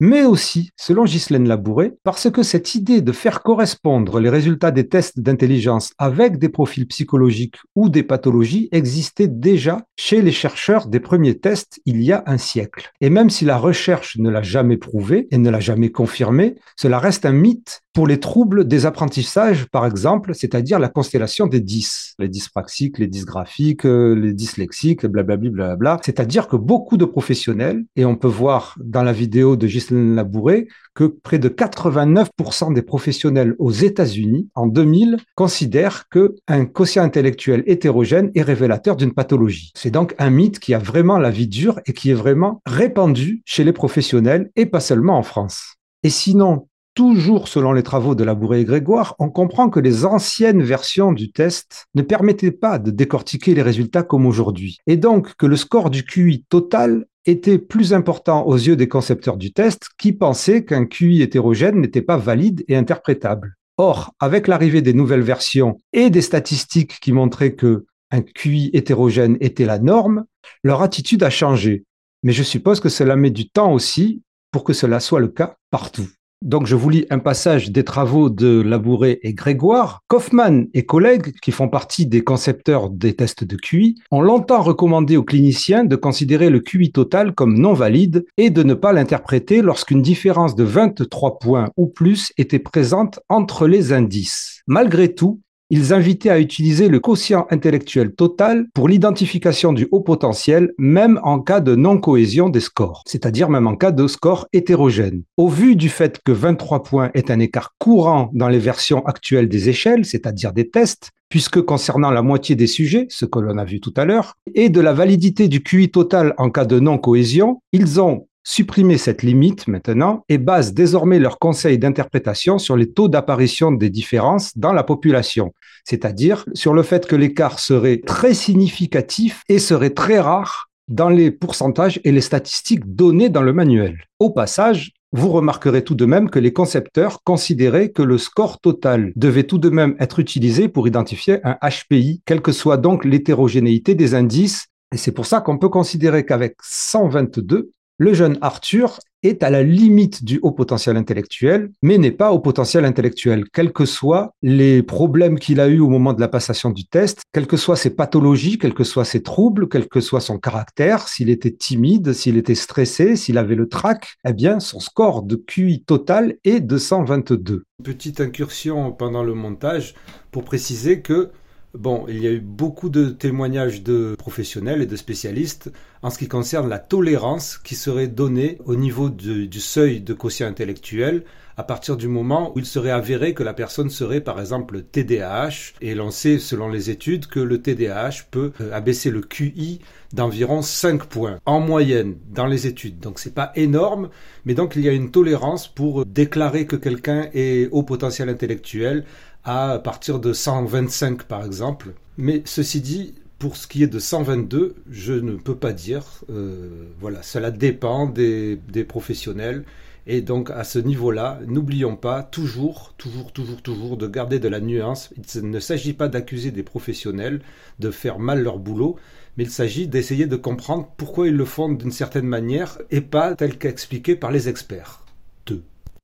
mais 0.00 0.24
aussi, 0.24 0.70
selon 0.76 1.04
Ghislaine 1.04 1.48
Labouré, 1.48 1.94
parce 2.04 2.30
que 2.30 2.42
cette 2.42 2.74
idée 2.74 3.00
de 3.00 3.12
faire 3.12 3.42
correspondre 3.42 4.20
les 4.20 4.30
résultats 4.30 4.70
des 4.70 4.88
tests 4.88 5.18
d'intelligence 5.18 5.92
avec 5.98 6.38
des 6.38 6.48
profils 6.48 6.86
psychologiques 6.86 7.56
ou 7.74 7.88
des 7.88 8.02
pathologies 8.04 8.68
existait 8.70 9.28
déjà 9.28 9.82
chez 9.96 10.22
les 10.22 10.32
chercheurs 10.32 10.86
des 10.86 11.00
premiers 11.00 11.38
tests 11.38 11.80
il 11.84 12.02
y 12.02 12.12
a 12.12 12.22
un 12.26 12.38
siècle. 12.38 12.92
Et 13.00 13.10
même 13.10 13.30
si 13.30 13.44
la 13.44 13.58
recherche 13.58 14.16
ne 14.18 14.30
l'a 14.30 14.42
jamais 14.42 14.76
prouvé 14.76 15.26
et 15.30 15.38
ne 15.38 15.50
l'a 15.50 15.60
jamais 15.60 15.90
confirmé, 15.90 16.54
cela 16.76 16.98
reste 16.98 17.26
un 17.26 17.32
mythe 17.32 17.82
pour 17.92 18.06
les 18.06 18.20
troubles 18.20 18.68
des 18.68 18.86
apprentissages, 18.86 19.66
par 19.66 19.84
exemple, 19.84 20.32
c'est-à-dire 20.32 20.78
la 20.78 20.88
constellation 20.88 21.48
des 21.48 21.60
10, 21.60 22.14
les 22.20 22.28
dyspraxiques, 22.28 22.98
les 22.98 23.08
dysgraphiques, 23.08 23.84
euh, 23.84 24.14
les 24.14 24.32
dyslexiques, 24.32 25.04
blablabla, 25.04 25.50
blablabla. 25.50 25.98
C'est-à-dire 26.04 26.46
que 26.46 26.54
beaucoup 26.54 26.96
de 26.96 27.04
professionnels, 27.04 27.84
et 27.96 28.04
on 28.04 28.14
peut 28.14 28.28
voir 28.28 28.76
dans 28.84 29.02
la 29.02 29.12
vidéo 29.12 29.56
de 29.56 29.66
Ghislaine 29.66 29.87
Labouré 29.90 30.68
que 30.94 31.04
près 31.04 31.38
de 31.38 31.48
89% 31.48 32.72
des 32.74 32.82
professionnels 32.82 33.54
aux 33.58 33.70
États-Unis 33.70 34.48
en 34.54 34.66
2000 34.66 35.18
considèrent 35.34 36.08
que 36.08 36.34
un 36.46 36.64
quotient 36.64 37.04
intellectuel 37.04 37.62
hétérogène 37.66 38.30
est 38.34 38.42
révélateur 38.42 38.96
d'une 38.96 39.14
pathologie. 39.14 39.72
C'est 39.76 39.90
donc 39.90 40.14
un 40.18 40.30
mythe 40.30 40.58
qui 40.58 40.74
a 40.74 40.78
vraiment 40.78 41.18
la 41.18 41.30
vie 41.30 41.48
dure 41.48 41.80
et 41.86 41.92
qui 41.92 42.10
est 42.10 42.14
vraiment 42.14 42.60
répandu 42.66 43.42
chez 43.44 43.64
les 43.64 43.72
professionnels 43.72 44.50
et 44.56 44.66
pas 44.66 44.80
seulement 44.80 45.18
en 45.18 45.22
France. 45.22 45.74
Et 46.04 46.10
sinon, 46.10 46.67
toujours 46.98 47.46
selon 47.46 47.74
les 47.74 47.84
travaux 47.84 48.16
de 48.16 48.24
Labouré 48.24 48.62
et 48.62 48.64
Grégoire, 48.64 49.14
on 49.20 49.30
comprend 49.30 49.70
que 49.70 49.78
les 49.78 50.04
anciennes 50.04 50.64
versions 50.64 51.12
du 51.12 51.30
test 51.30 51.86
ne 51.94 52.02
permettaient 52.02 52.50
pas 52.50 52.80
de 52.80 52.90
décortiquer 52.90 53.54
les 53.54 53.62
résultats 53.62 54.02
comme 54.02 54.26
aujourd'hui. 54.26 54.78
Et 54.88 54.96
donc 54.96 55.36
que 55.36 55.46
le 55.46 55.54
score 55.54 55.90
du 55.90 56.02
QI 56.02 56.44
total 56.48 57.06
était 57.24 57.60
plus 57.60 57.94
important 57.94 58.44
aux 58.48 58.56
yeux 58.56 58.74
des 58.74 58.88
concepteurs 58.88 59.36
du 59.36 59.52
test 59.52 59.90
qui 59.96 60.12
pensaient 60.12 60.64
qu'un 60.64 60.86
QI 60.86 61.22
hétérogène 61.22 61.80
n'était 61.80 62.02
pas 62.02 62.16
valide 62.16 62.64
et 62.66 62.74
interprétable. 62.74 63.54
Or, 63.76 64.12
avec 64.18 64.48
l'arrivée 64.48 64.82
des 64.82 64.92
nouvelles 64.92 65.22
versions 65.22 65.80
et 65.92 66.10
des 66.10 66.20
statistiques 66.20 66.98
qui 67.00 67.12
montraient 67.12 67.54
que 67.54 67.86
un 68.10 68.22
QI 68.22 68.70
hétérogène 68.72 69.36
était 69.40 69.66
la 69.66 69.78
norme, 69.78 70.24
leur 70.64 70.82
attitude 70.82 71.22
a 71.22 71.30
changé. 71.30 71.84
Mais 72.24 72.32
je 72.32 72.42
suppose 72.42 72.80
que 72.80 72.88
cela 72.88 73.14
met 73.14 73.30
du 73.30 73.48
temps 73.48 73.72
aussi 73.72 74.20
pour 74.50 74.64
que 74.64 74.72
cela 74.72 74.98
soit 74.98 75.20
le 75.20 75.28
cas 75.28 75.54
partout. 75.70 76.08
Donc, 76.42 76.66
je 76.66 76.76
vous 76.76 76.88
lis 76.88 77.04
un 77.10 77.18
passage 77.18 77.72
des 77.72 77.82
travaux 77.82 78.30
de 78.30 78.60
Labouré 78.60 79.18
et 79.22 79.34
Grégoire. 79.34 80.04
Kaufmann 80.06 80.68
et 80.72 80.86
collègues, 80.86 81.32
qui 81.40 81.50
font 81.50 81.68
partie 81.68 82.06
des 82.06 82.22
concepteurs 82.22 82.90
des 82.90 83.14
tests 83.16 83.42
de 83.42 83.56
QI, 83.56 83.96
ont 84.12 84.20
longtemps 84.20 84.62
recommandé 84.62 85.16
aux 85.16 85.24
cliniciens 85.24 85.84
de 85.84 85.96
considérer 85.96 86.48
le 86.48 86.60
QI 86.60 86.92
total 86.92 87.34
comme 87.34 87.58
non 87.58 87.72
valide 87.72 88.24
et 88.36 88.50
de 88.50 88.62
ne 88.62 88.74
pas 88.74 88.92
l'interpréter 88.92 89.62
lorsqu'une 89.62 90.00
différence 90.00 90.54
de 90.54 90.62
23 90.62 91.40
points 91.40 91.70
ou 91.76 91.88
plus 91.88 92.32
était 92.38 92.60
présente 92.60 93.18
entre 93.28 93.66
les 93.66 93.92
indices. 93.92 94.62
Malgré 94.68 95.14
tout, 95.14 95.40
ils 95.70 95.92
invitaient 95.92 96.30
à 96.30 96.40
utiliser 96.40 96.88
le 96.88 97.00
quotient 97.00 97.46
intellectuel 97.50 98.14
total 98.14 98.66
pour 98.74 98.88
l'identification 98.88 99.72
du 99.72 99.86
haut 99.90 100.00
potentiel, 100.00 100.72
même 100.78 101.20
en 101.22 101.40
cas 101.40 101.60
de 101.60 101.74
non-cohésion 101.74 102.48
des 102.48 102.60
scores, 102.60 103.02
c'est-à-dire 103.06 103.50
même 103.50 103.66
en 103.66 103.76
cas 103.76 103.90
de 103.90 104.06
score 104.06 104.48
hétérogène. 104.52 105.22
Au 105.36 105.48
vu 105.48 105.76
du 105.76 105.88
fait 105.88 106.20
que 106.24 106.32
23 106.32 106.82
points 106.82 107.10
est 107.14 107.30
un 107.30 107.38
écart 107.38 107.74
courant 107.78 108.30
dans 108.32 108.48
les 108.48 108.58
versions 108.58 109.04
actuelles 109.06 109.48
des 109.48 109.68
échelles, 109.68 110.04
c'est-à-dire 110.04 110.52
des 110.52 110.70
tests, 110.70 111.10
puisque 111.28 111.60
concernant 111.60 112.10
la 112.10 112.22
moitié 112.22 112.56
des 112.56 112.66
sujets, 112.66 113.06
ce 113.10 113.26
que 113.26 113.38
l'on 113.38 113.58
a 113.58 113.64
vu 113.64 113.80
tout 113.80 113.92
à 113.96 114.04
l'heure, 114.04 114.34
et 114.54 114.70
de 114.70 114.80
la 114.80 114.94
validité 114.94 115.48
du 115.48 115.62
QI 115.62 115.90
total 115.90 116.34
en 116.38 116.50
cas 116.50 116.64
de 116.64 116.80
non-cohésion, 116.80 117.60
ils 117.72 118.00
ont 118.00 118.26
supprimer 118.48 118.96
cette 118.96 119.22
limite 119.22 119.68
maintenant 119.68 120.24
et 120.30 120.38
basent 120.38 120.72
désormais 120.72 121.18
leurs 121.18 121.38
conseils 121.38 121.78
d'interprétation 121.78 122.58
sur 122.58 122.78
les 122.78 122.90
taux 122.90 123.08
d'apparition 123.08 123.72
des 123.72 123.90
différences 123.90 124.56
dans 124.56 124.72
la 124.72 124.84
population, 124.84 125.52
c'est-à-dire 125.84 126.46
sur 126.54 126.72
le 126.72 126.82
fait 126.82 127.06
que 127.06 127.14
l'écart 127.14 127.58
serait 127.58 128.00
très 128.00 128.32
significatif 128.32 129.42
et 129.50 129.58
serait 129.58 129.90
très 129.90 130.18
rare 130.18 130.70
dans 130.88 131.10
les 131.10 131.30
pourcentages 131.30 132.00
et 132.04 132.10
les 132.10 132.22
statistiques 132.22 132.86
données 132.86 133.28
dans 133.28 133.42
le 133.42 133.52
manuel. 133.52 133.98
Au 134.18 134.30
passage, 134.30 134.92
vous 135.12 135.28
remarquerez 135.28 135.84
tout 135.84 135.94
de 135.94 136.06
même 136.06 136.30
que 136.30 136.38
les 136.38 136.54
concepteurs 136.54 137.22
considéraient 137.24 137.90
que 137.90 138.02
le 138.02 138.16
score 138.16 138.60
total 138.60 139.12
devait 139.14 139.44
tout 139.44 139.58
de 139.58 139.68
même 139.68 139.94
être 140.00 140.20
utilisé 140.20 140.68
pour 140.68 140.88
identifier 140.88 141.40
un 141.44 141.58
HPI, 141.60 142.22
quelle 142.24 142.40
que 142.40 142.52
soit 142.52 142.78
donc 142.78 143.04
l'hétérogénéité 143.04 143.94
des 143.94 144.14
indices. 144.14 144.68
Et 144.90 144.96
c'est 144.96 145.12
pour 145.12 145.26
ça 145.26 145.42
qu'on 145.42 145.58
peut 145.58 145.68
considérer 145.68 146.24
qu'avec 146.24 146.56
122, 146.62 147.72
le 147.98 148.14
jeune 148.14 148.38
Arthur 148.40 149.00
est 149.24 149.42
à 149.42 149.50
la 149.50 149.64
limite 149.64 150.24
du 150.24 150.38
haut 150.42 150.52
potentiel 150.52 150.96
intellectuel, 150.96 151.70
mais 151.82 151.98
n'est 151.98 152.12
pas 152.12 152.30
au 152.30 152.38
potentiel 152.38 152.84
intellectuel, 152.84 153.44
quels 153.52 153.72
que 153.72 153.84
soient 153.84 154.30
les 154.42 154.84
problèmes 154.84 155.40
qu'il 155.40 155.58
a 155.58 155.68
eus 155.68 155.80
au 155.80 155.88
moment 155.88 156.12
de 156.12 156.20
la 156.20 156.28
passation 156.28 156.70
du 156.70 156.86
test, 156.86 157.22
quelles 157.32 157.48
que 157.48 157.56
soient 157.56 157.76
ses 157.76 157.90
pathologies, 157.90 158.58
quels 158.58 158.74
que 158.74 158.84
soient 158.84 159.04
ses 159.04 159.24
troubles, 159.24 159.68
quel 159.68 159.88
que 159.88 160.00
soit 160.00 160.20
son 160.20 160.38
caractère, 160.38 161.08
s'il 161.08 161.30
était 161.30 161.50
timide, 161.50 162.12
s'il 162.12 162.36
était 162.36 162.54
stressé, 162.54 163.16
s'il 163.16 163.38
avait 163.38 163.56
le 163.56 163.68
trac, 163.68 164.14
eh 164.24 164.32
bien, 164.32 164.60
son 164.60 164.78
score 164.78 165.24
de 165.24 165.34
QI 165.34 165.82
total 165.82 166.36
est 166.44 166.60
de 166.60 166.78
122. 166.78 167.64
Petite 167.82 168.20
incursion 168.20 168.92
pendant 168.92 169.24
le 169.24 169.34
montage 169.34 169.94
pour 170.30 170.44
préciser 170.44 171.02
que 171.02 171.32
Bon, 171.74 172.06
il 172.08 172.22
y 172.22 172.26
a 172.26 172.30
eu 172.30 172.40
beaucoup 172.40 172.88
de 172.88 173.10
témoignages 173.10 173.82
de 173.82 174.14
professionnels 174.16 174.80
et 174.80 174.86
de 174.86 174.96
spécialistes 174.96 175.70
en 176.02 176.08
ce 176.08 176.18
qui 176.18 176.26
concerne 176.26 176.66
la 176.66 176.78
tolérance 176.78 177.58
qui 177.58 177.74
serait 177.74 178.08
donnée 178.08 178.56
au 178.64 178.74
niveau 178.74 179.10
du 179.10 179.60
seuil 179.60 180.00
de 180.00 180.14
quotient 180.14 180.46
intellectuel 180.46 181.24
à 181.58 181.64
partir 181.64 181.96
du 181.96 182.06
moment 182.06 182.52
où 182.54 182.60
il 182.60 182.66
serait 182.66 182.92
avéré 182.92 183.34
que 183.34 183.42
la 183.42 183.52
personne 183.52 183.90
serait 183.90 184.20
par 184.20 184.40
exemple 184.40 184.80
TDAH 184.80 185.74
et 185.80 185.96
l'on 185.96 186.12
sait 186.12 186.38
selon 186.38 186.68
les 186.68 186.88
études 186.88 187.26
que 187.26 187.40
le 187.40 187.60
TDAH 187.60 188.28
peut 188.30 188.52
euh, 188.60 188.72
abaisser 188.72 189.10
le 189.10 189.22
QI 189.22 189.80
d'environ 190.12 190.62
5 190.62 191.04
points 191.06 191.40
en 191.46 191.58
moyenne 191.58 192.16
dans 192.30 192.46
les 192.46 192.68
études. 192.68 193.00
Donc 193.00 193.18
c'est 193.18 193.34
pas 193.34 193.50
énorme, 193.56 194.08
mais 194.44 194.54
donc 194.54 194.76
il 194.76 194.82
y 194.82 194.88
a 194.88 194.92
une 194.92 195.10
tolérance 195.10 195.66
pour 195.66 196.06
déclarer 196.06 196.64
que 196.64 196.76
quelqu'un 196.76 197.28
est 197.34 197.68
au 197.72 197.82
potentiel 197.82 198.28
intellectuel 198.28 199.04
à 199.44 199.78
partir 199.82 200.20
de 200.20 200.32
125 200.32 201.24
par 201.24 201.44
exemple. 201.44 201.94
Mais 202.16 202.42
ceci 202.44 202.80
dit, 202.80 203.14
pour 203.38 203.56
ce 203.56 203.66
qui 203.66 203.82
est 203.82 203.88
de 203.88 203.98
122, 203.98 204.74
je 204.90 205.12
ne 205.12 205.36
peux 205.36 205.54
pas 205.54 205.72
dire. 205.72 206.04
Euh, 206.30 206.88
voilà, 206.98 207.22
cela 207.22 207.50
dépend 207.50 208.06
des, 208.06 208.58
professionnels. 208.88 209.64
Et 210.06 210.22
donc 210.22 210.50
à 210.50 210.64
ce 210.64 210.78
niveau-là, 210.78 211.38
n'oublions 211.46 211.94
pas 211.94 212.22
toujours, 212.22 212.94
toujours, 212.96 213.32
toujours, 213.32 213.62
toujours 213.62 213.96
de 213.96 214.06
garder 214.06 214.38
de 214.38 214.48
la 214.48 214.60
nuance. 214.60 215.10
Il 215.34 215.50
ne 215.50 215.60
s'agit 215.60 215.92
pas 215.92 216.08
d'accuser 216.08 216.50
des 216.50 216.62
professionnels 216.62 217.40
de 217.78 217.90
faire 217.90 218.18
mal 218.18 218.42
leur 218.42 218.58
boulot, 218.58 218.96
mais 219.36 219.44
il 219.44 219.50
s'agit 219.50 219.86
d'essayer 219.86 220.26
de 220.26 220.36
comprendre 220.36 220.88
pourquoi 220.96 221.28
ils 221.28 221.36
le 221.36 221.44
font 221.44 221.68
d'une 221.68 221.92
certaine 221.92 222.26
manière 222.26 222.78
et 222.90 223.02
pas 223.02 223.34
tel 223.34 223.58
qu'expliqué 223.58 224.16
par 224.16 224.32
les 224.32 224.48
experts 224.48 225.04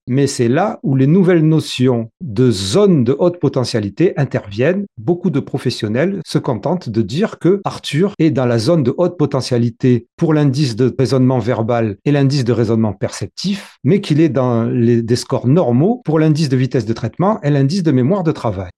mais 0.06 0.26
c'est 0.26 0.48
là 0.48 0.78
où 0.82 0.96
les 0.96 1.06
nouvelles 1.06 1.46
notions 1.46 2.10
de 2.20 2.50
zone 2.50 3.04
de 3.04 3.14
haute 3.18 3.38
potentialité 3.38 4.12
interviennent. 4.16 4.86
Beaucoup 4.98 5.30
de 5.30 5.40
professionnels 5.40 6.20
se 6.26 6.38
contentent 6.38 6.88
de 6.88 7.02
dire 7.02 7.38
que 7.38 7.60
Arthur 7.64 8.12
est 8.18 8.30
dans 8.30 8.46
la 8.46 8.58
zone 8.58 8.82
de 8.82 8.94
haute 8.96 9.16
potentialité 9.16 10.06
pour 10.16 10.34
l'indice 10.34 10.76
de 10.76 10.94
raisonnement 10.98 11.38
verbal 11.38 11.96
et 12.04 12.12
l'indice 12.12 12.44
de 12.44 12.52
raisonnement 12.52 12.92
perceptif, 12.92 13.78
mais 13.84 14.00
qu'il 14.00 14.20
est 14.20 14.28
dans 14.28 14.66
des 14.66 15.16
scores 15.16 15.46
normaux 15.46 16.02
pour 16.04 16.18
l'indice 16.18 16.48
de 16.48 16.56
vitesse 16.56 16.86
de 16.86 16.92
traitement 16.92 17.40
et 17.42 17.50
l'indice 17.50 17.82
de 17.82 17.92
mémoire 17.92 18.22
de 18.22 18.32
travail. 18.32 18.70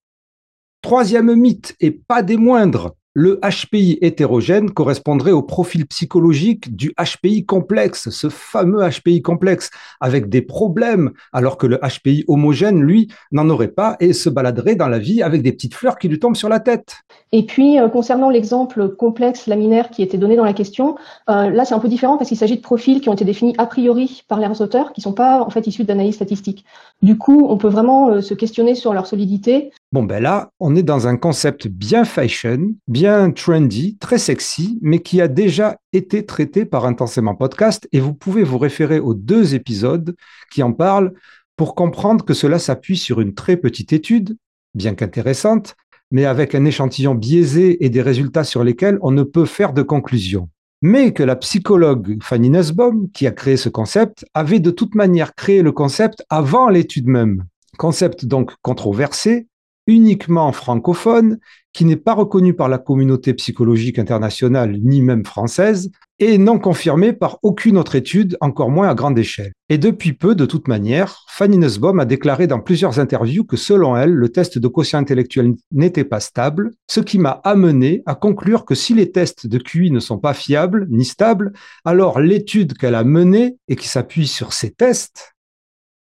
Troisième 0.83 1.35
mythe, 1.35 1.75
et 1.81 1.91
pas 1.91 2.23
des 2.23 2.37
moindres, 2.37 2.95
le 3.19 3.41
HPI 3.41 3.97
hétérogène 4.03 4.71
correspondrait 4.73 5.33
au 5.33 5.41
profil 5.41 5.87
psychologique 5.87 6.77
du 6.77 6.93
HPI 6.99 7.47
complexe, 7.47 8.11
ce 8.11 8.29
fameux 8.29 8.87
HPI 8.87 9.23
complexe, 9.23 9.71
avec 10.03 10.29
des 10.29 10.43
problèmes, 10.43 11.13
alors 11.33 11.57
que 11.57 11.67
le 11.67 11.79
HPI 11.79 12.27
homogène, 12.29 12.83
lui, 12.83 13.09
n'en 13.33 13.49
aurait 13.49 13.69
pas 13.69 13.97
et 14.01 14.13
se 14.13 14.29
baladerait 14.29 14.75
dans 14.75 14.89
la 14.89 14.99
vie 14.99 15.23
avec 15.23 15.41
des 15.41 15.53
petites 15.53 15.75
fleurs 15.75 15.97
qui 15.97 16.09
lui 16.09 16.19
tombent 16.19 16.37
sur 16.37 16.51
la 16.51 16.61
tête. 16.61 16.97
Et 17.33 17.47
puis, 17.47 17.81
euh, 17.81 17.89
concernant 17.89 18.29
l'exemple 18.29 18.91
complexe 18.91 19.47
laminaire 19.47 19.89
qui 19.89 20.03
était 20.03 20.19
donné 20.19 20.37
dans 20.37 20.45
la 20.45 20.53
question, 20.53 20.97
euh, 21.31 21.49
là, 21.49 21.65
c'est 21.65 21.75
un 21.75 21.79
peu 21.79 21.89
différent 21.89 22.19
parce 22.19 22.29
qu'il 22.29 22.37
s'agit 22.37 22.57
de 22.57 22.63
profils 22.63 23.01
qui 23.01 23.09
ont 23.09 23.15
été 23.15 23.25
définis 23.25 23.55
a 23.57 23.65
priori 23.65 24.25
par 24.29 24.41
les 24.41 24.61
auteurs, 24.61 24.93
qui 24.93 25.01
ne 25.01 25.05
sont 25.05 25.15
pas 25.15 25.41
en 25.41 25.49
fait 25.49 25.67
issus 25.67 25.85
d'analyse 25.85 26.17
statistique. 26.17 26.67
Du 27.03 27.19
coup, 27.19 27.47
on 27.49 27.59
peut 27.59 27.69
vraiment 27.69 28.09
euh, 28.09 28.21
se 28.21 28.35
questionner 28.35 28.75
sur 28.75 28.95
leur 28.95 29.07
solidité. 29.07 29.71
Bon, 29.93 30.03
ben 30.03 30.23
là, 30.23 30.51
on 30.61 30.75
est 30.75 30.83
dans 30.83 31.07
un 31.07 31.17
concept 31.17 31.69
bien 31.69 32.05
fashion, 32.05 32.75
bien 32.89 33.31
trendy, 33.31 33.99
très 33.99 34.19
sexy, 34.19 34.79
mais 34.81 35.01
qui 35.01 35.21
a 35.21 35.29
déjà 35.29 35.77
été 35.93 36.25
traité 36.25 36.65
par 36.65 36.87
Intensément 36.87 37.35
Podcast 37.35 37.87
et 37.93 38.01
vous 38.01 38.15
pouvez 38.15 38.45
vous 38.45 38.59
référer 38.59 38.99
aux 38.99 39.15
deux 39.15 39.55
épisodes 39.55 40.17
qui 40.51 40.63
en 40.63 40.73
parlent 40.73 41.13
pour 41.57 41.75
comprendre 41.75 42.25
que 42.25 42.35
cela 42.35 42.59
s'appuie 42.59 42.97
sur 42.97 43.21
une 43.21 43.35
très 43.35 43.57
petite 43.57 43.93
étude, 43.93 44.37
bien 44.75 44.95
qu'intéressante, 44.95 45.77
mais 46.11 46.25
avec 46.25 46.55
un 46.55 46.65
échantillon 46.65 47.15
biaisé 47.15 47.85
et 47.85 47.91
des 47.91 48.03
résultats 48.03 48.45
sur 48.45 48.65
lesquels 48.65 48.99
on 49.03 49.11
ne 49.11 49.23
peut 49.23 49.47
faire 49.47 49.73
de 49.73 49.83
conclusion. 49.83 50.49
Mais 50.83 51.13
que 51.13 51.23
la 51.23 51.37
psychologue 51.37 52.19
Fanny 52.23 52.51
Nussbaum, 52.51 53.11
qui 53.13 53.27
a 53.27 53.33
créé 53.33 53.57
ce 53.57 53.69
concept, 53.69 54.27
avait 54.35 54.61
de 54.61 54.71
toute 54.71 54.95
manière 54.95 55.35
créé 55.35 55.63
le 55.63 55.73
concept 55.73 56.25
avant 56.29 56.69
l'étude 56.69 57.07
même. 57.07 57.45
Concept 57.79 58.27
donc 58.27 58.53
controversé, 58.63 59.49
uniquement 59.87 60.53
francophone, 60.53 61.39
qui 61.73 61.85
n'est 61.85 61.97
pas 61.97 62.15
reconnu 62.15 62.55
par 62.55 62.71
la 62.71 62.79
communauté 62.79 63.35
psychologique 63.35 63.99
internationale 63.99 64.79
ni 64.83 65.03
même 65.03 65.27
française, 65.27 65.91
et 66.19 66.39
non 66.39 66.59
confirmé 66.59 67.13
par 67.13 67.39
aucune 67.43 67.77
autre 67.77 67.95
étude, 67.95 68.39
encore 68.41 68.71
moins 68.71 68.89
à 68.89 68.95
grande 68.95 69.19
échelle. 69.19 69.53
Et 69.69 69.77
depuis 69.77 70.15
peu, 70.15 70.35
de 70.35 70.47
toute 70.47 70.69
manière, 70.69 71.27
Fanny 71.29 71.59
Nussbaum 71.59 72.01
a 72.01 72.07
déclaré 72.07 72.47
dans 72.47 72.61
plusieurs 72.61 72.99
interviews 72.99 73.45
que 73.45 73.59
selon 73.59 73.95
elle, 73.95 74.13
le 74.13 74.31
test 74.31 74.59
de 74.59 74.69
quotient 74.69 74.99
intellectuel 74.99 75.53
n'était 75.71 76.05
pas 76.05 76.21
stable, 76.21 76.71
ce 76.89 77.01
qui 77.01 77.19
m'a 77.19 77.43
amené 77.45 78.03
à 78.07 78.15
conclure 78.15 78.65
que 78.65 78.75
si 78.75 78.95
les 78.95 79.13
tests 79.13 79.47
de 79.47 79.59
QI 79.59 79.91
ne 79.91 80.01
sont 80.01 80.19
pas 80.19 80.33
fiables 80.33 80.87
ni 80.89 81.05
stables, 81.05 81.53
alors 81.85 82.21
l'étude 82.21 82.79
qu'elle 82.79 82.95
a 82.95 83.05
menée 83.05 83.59
et 83.69 83.77
qui 83.77 83.89
s'appuie 83.89 84.27
sur 84.27 84.55
ces 84.55 84.71
tests 84.71 85.35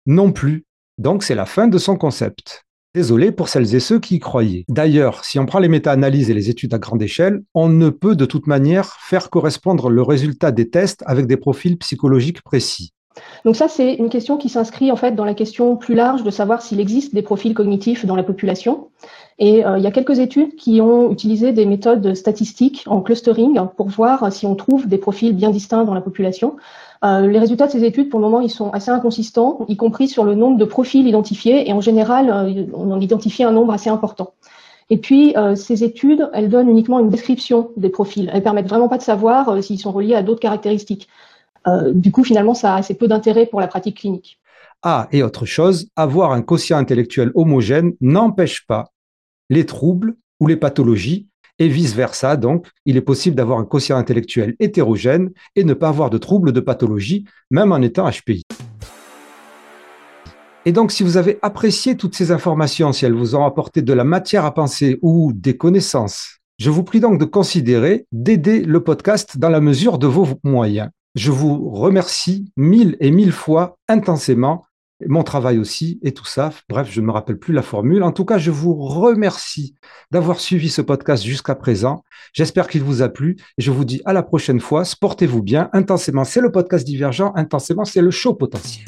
non 0.06 0.32
plus. 0.32 0.66
Donc 1.00 1.24
c'est 1.24 1.36
la 1.36 1.48
fin 1.48 1.68
de 1.68 1.80
son 1.80 1.98
concept. 1.98 2.67
Désolé 2.98 3.32
pour 3.32 3.48
celles 3.48 3.76
et 3.76 3.80
ceux 3.80 4.00
qui 4.00 4.16
y 4.16 4.20
croyaient. 4.20 4.66
D'ailleurs, 4.70 5.24
si 5.24 5.38
on 5.38 5.46
prend 5.46 5.60
les 5.60 5.68
méta-analyses 5.68 6.32
et 6.32 6.34
les 6.34 6.50
études 6.50 6.74
à 6.74 6.80
grande 6.80 7.04
échelle, 7.04 7.44
on 7.54 7.70
ne 7.70 7.90
peut 7.90 8.16
de 8.16 8.26
toute 8.26 8.48
manière 8.48 8.88
faire 8.88 9.30
correspondre 9.30 9.92
le 9.92 10.02
résultat 10.02 10.52
des 10.52 10.72
tests 10.72 11.04
avec 11.06 11.28
des 11.28 11.38
profils 11.38 11.78
psychologiques 11.78 12.42
précis. 12.42 12.94
Donc 13.46 13.56
ça, 13.56 13.68
c'est 13.68 13.94
une 13.94 14.10
question 14.10 14.38
qui 14.38 14.50
s'inscrit 14.50 14.92
en 14.92 14.96
fait 14.96 15.12
dans 15.12 15.26
la 15.26 15.36
question 15.36 15.78
plus 15.78 15.94
large 15.94 16.24
de 16.24 16.32
savoir 16.32 16.64
s'il 16.64 16.80
existe 16.80 17.14
des 17.14 17.22
profils 17.22 17.54
cognitifs 17.54 18.04
dans 18.04 18.16
la 18.16 18.24
population. 18.24 18.88
Et 19.38 19.64
euh, 19.64 19.78
il 19.78 19.84
y 19.84 19.88
a 19.88 19.92
quelques 19.92 20.18
études 20.18 20.56
qui 20.56 20.82
ont 20.82 21.12
utilisé 21.12 21.52
des 21.52 21.68
méthodes 21.68 22.16
statistiques 22.16 22.84
en 22.88 23.02
clustering 23.02 23.60
pour 23.78 23.90
voir 23.90 24.34
si 24.34 24.48
on 24.48 24.56
trouve 24.56 24.88
des 24.88 24.98
profils 24.98 25.36
bien 25.36 25.52
distincts 25.52 25.84
dans 25.84 25.94
la 25.94 26.02
population. 26.02 26.56
Euh, 27.04 27.28
les 27.28 27.40
résultats 27.40 27.68
de 27.68 27.72
ces 27.72 27.84
études, 27.84 28.10
pour 28.10 28.20
le 28.20 28.26
moment, 28.26 28.42
ils 28.42 28.50
sont 28.50 28.72
assez 28.72 28.90
inconsistants, 28.90 29.66
y 29.68 29.78
compris 29.78 30.08
sur 30.08 30.24
le 30.24 30.36
nombre 30.36 30.58
de 30.58 30.66
profils 30.66 31.08
identifiés. 31.08 31.70
Et 31.70 31.74
en 31.74 31.82
général, 31.82 32.30
euh, 32.30 32.66
on 32.74 32.92
en 32.92 33.00
identifie 33.00 33.44
un 33.44 33.52
nombre 33.52 33.74
assez 33.74 33.90
important. 33.90 34.34
Et 34.90 34.98
puis, 34.98 35.36
ces 35.56 35.84
études, 35.84 36.30
elles 36.32 36.48
donnent 36.48 36.70
uniquement 36.70 37.02
une 37.02 37.10
description 37.10 37.72
des 37.76 37.90
profils. 37.90 38.32
Elles 38.34 38.42
permettent 38.42 38.70
vraiment 38.70 38.88
pas 38.88 38.98
de 38.98 39.04
savoir 39.04 39.62
s'ils 39.62 39.80
sont 39.80 39.92
reliés 39.92 40.16
à 40.16 40.24
d'autres 40.24 40.40
caractéristiques. 40.40 41.10
Euh, 41.68 41.92
du 41.94 42.12
coup, 42.12 42.24
finalement, 42.24 42.54
ça 42.54 42.74
a 42.74 42.78
assez 42.78 42.94
peu 42.94 43.08
d'intérêt 43.08 43.46
pour 43.46 43.60
la 43.60 43.68
pratique 43.68 43.98
clinique. 43.98 44.40
Ah, 44.84 45.08
et 45.12 45.24
autre 45.24 45.46
chose, 45.46 45.90
avoir 45.96 46.32
un 46.32 46.42
quotient 46.42 46.78
intellectuel 46.78 47.32
homogène 47.36 47.94
n'empêche 48.00 48.66
pas 48.66 48.92
les 49.50 49.66
troubles 49.66 50.16
ou 50.40 50.48
les 50.48 50.56
pathologies, 50.56 51.28
et 51.60 51.68
vice-versa. 51.68 52.38
Donc, 52.38 52.68
il 52.86 52.98
est 52.98 53.02
possible 53.02 53.36
d'avoir 53.36 53.60
un 53.60 53.66
quotient 53.66 53.98
intellectuel 53.98 54.56
hétérogène 54.60 55.32
et 55.56 55.64
ne 55.64 55.74
pas 55.74 55.90
avoir 55.90 56.10
de 56.10 56.18
troubles 56.18 56.52
de 56.52 56.60
pathologie, 56.60 57.26
même 57.52 57.72
en 57.72 57.82
étant 57.82 58.10
HPI. 58.10 58.44
Et 60.66 60.74
donc, 60.74 60.92
si 60.92 61.04
vous 61.04 61.16
avez 61.16 61.40
apprécié 61.42 61.96
toutes 61.96 62.16
ces 62.16 62.32
informations, 62.32 62.92
si 62.92 63.06
elles 63.06 63.14
vous 63.14 63.36
ont 63.36 63.46
apporté 63.46 63.82
de 63.82 63.94
la 63.94 64.04
matière 64.04 64.44
à 64.44 64.54
penser 64.54 65.00
ou 65.02 65.32
des 65.34 65.56
connaissances, 65.56 66.40
je 66.60 66.70
vous 66.70 66.84
prie 66.84 67.00
donc 67.00 67.20
de 67.20 67.26
considérer 67.26 68.06
d'aider 68.12 68.64
le 68.64 68.84
podcast 68.84 69.38
dans 69.38 69.50
la 69.50 69.62
mesure 69.62 69.98
de 69.98 70.08
vos 70.08 70.28
moyens. 70.44 70.90
Je 71.16 71.32
vous 71.32 71.70
remercie 71.70 72.52
mille 72.58 72.98
et 73.00 73.12
mille 73.12 73.32
fois 73.32 73.78
intensément, 73.88 74.66
mon 75.06 75.24
travail 75.24 75.60
aussi 75.60 76.00
et 76.02 76.14
tout 76.14 76.26
ça. 76.26 76.52
Bref, 76.70 76.90
je 76.92 77.02
ne 77.02 77.06
me 77.06 77.12
rappelle 77.12 77.38
plus 77.38 77.54
la 77.54 77.62
formule. 77.62 78.04
En 78.04 78.12
tout 78.12 78.26
cas, 78.26 78.38
je 78.38 78.52
vous 78.52 78.74
remercie 78.74 79.76
d'avoir 80.12 80.40
suivi 80.40 80.70
ce 80.70 80.82
podcast 80.82 81.24
jusqu'à 81.24 81.56
présent. 81.56 82.04
J'espère 82.34 82.68
qu'il 82.68 82.84
vous 82.84 83.02
a 83.02 83.10
plu 83.10 83.38
et 83.58 83.62
je 83.62 83.72
vous 83.72 83.86
dis 83.86 84.02
à 84.06 84.14
la 84.14 84.24
prochaine 84.24 84.60
fois. 84.60 84.86
Sportez-vous 84.86 85.44
bien. 85.44 85.70
Intensément, 85.74 86.24
c'est 86.24 86.42
le 86.42 86.52
podcast 86.52 86.86
divergent. 86.86 87.32
Intensément, 87.36 87.86
c'est 87.86 88.02
le 88.02 88.12
show 88.12 88.34
potentiel. 88.34 88.86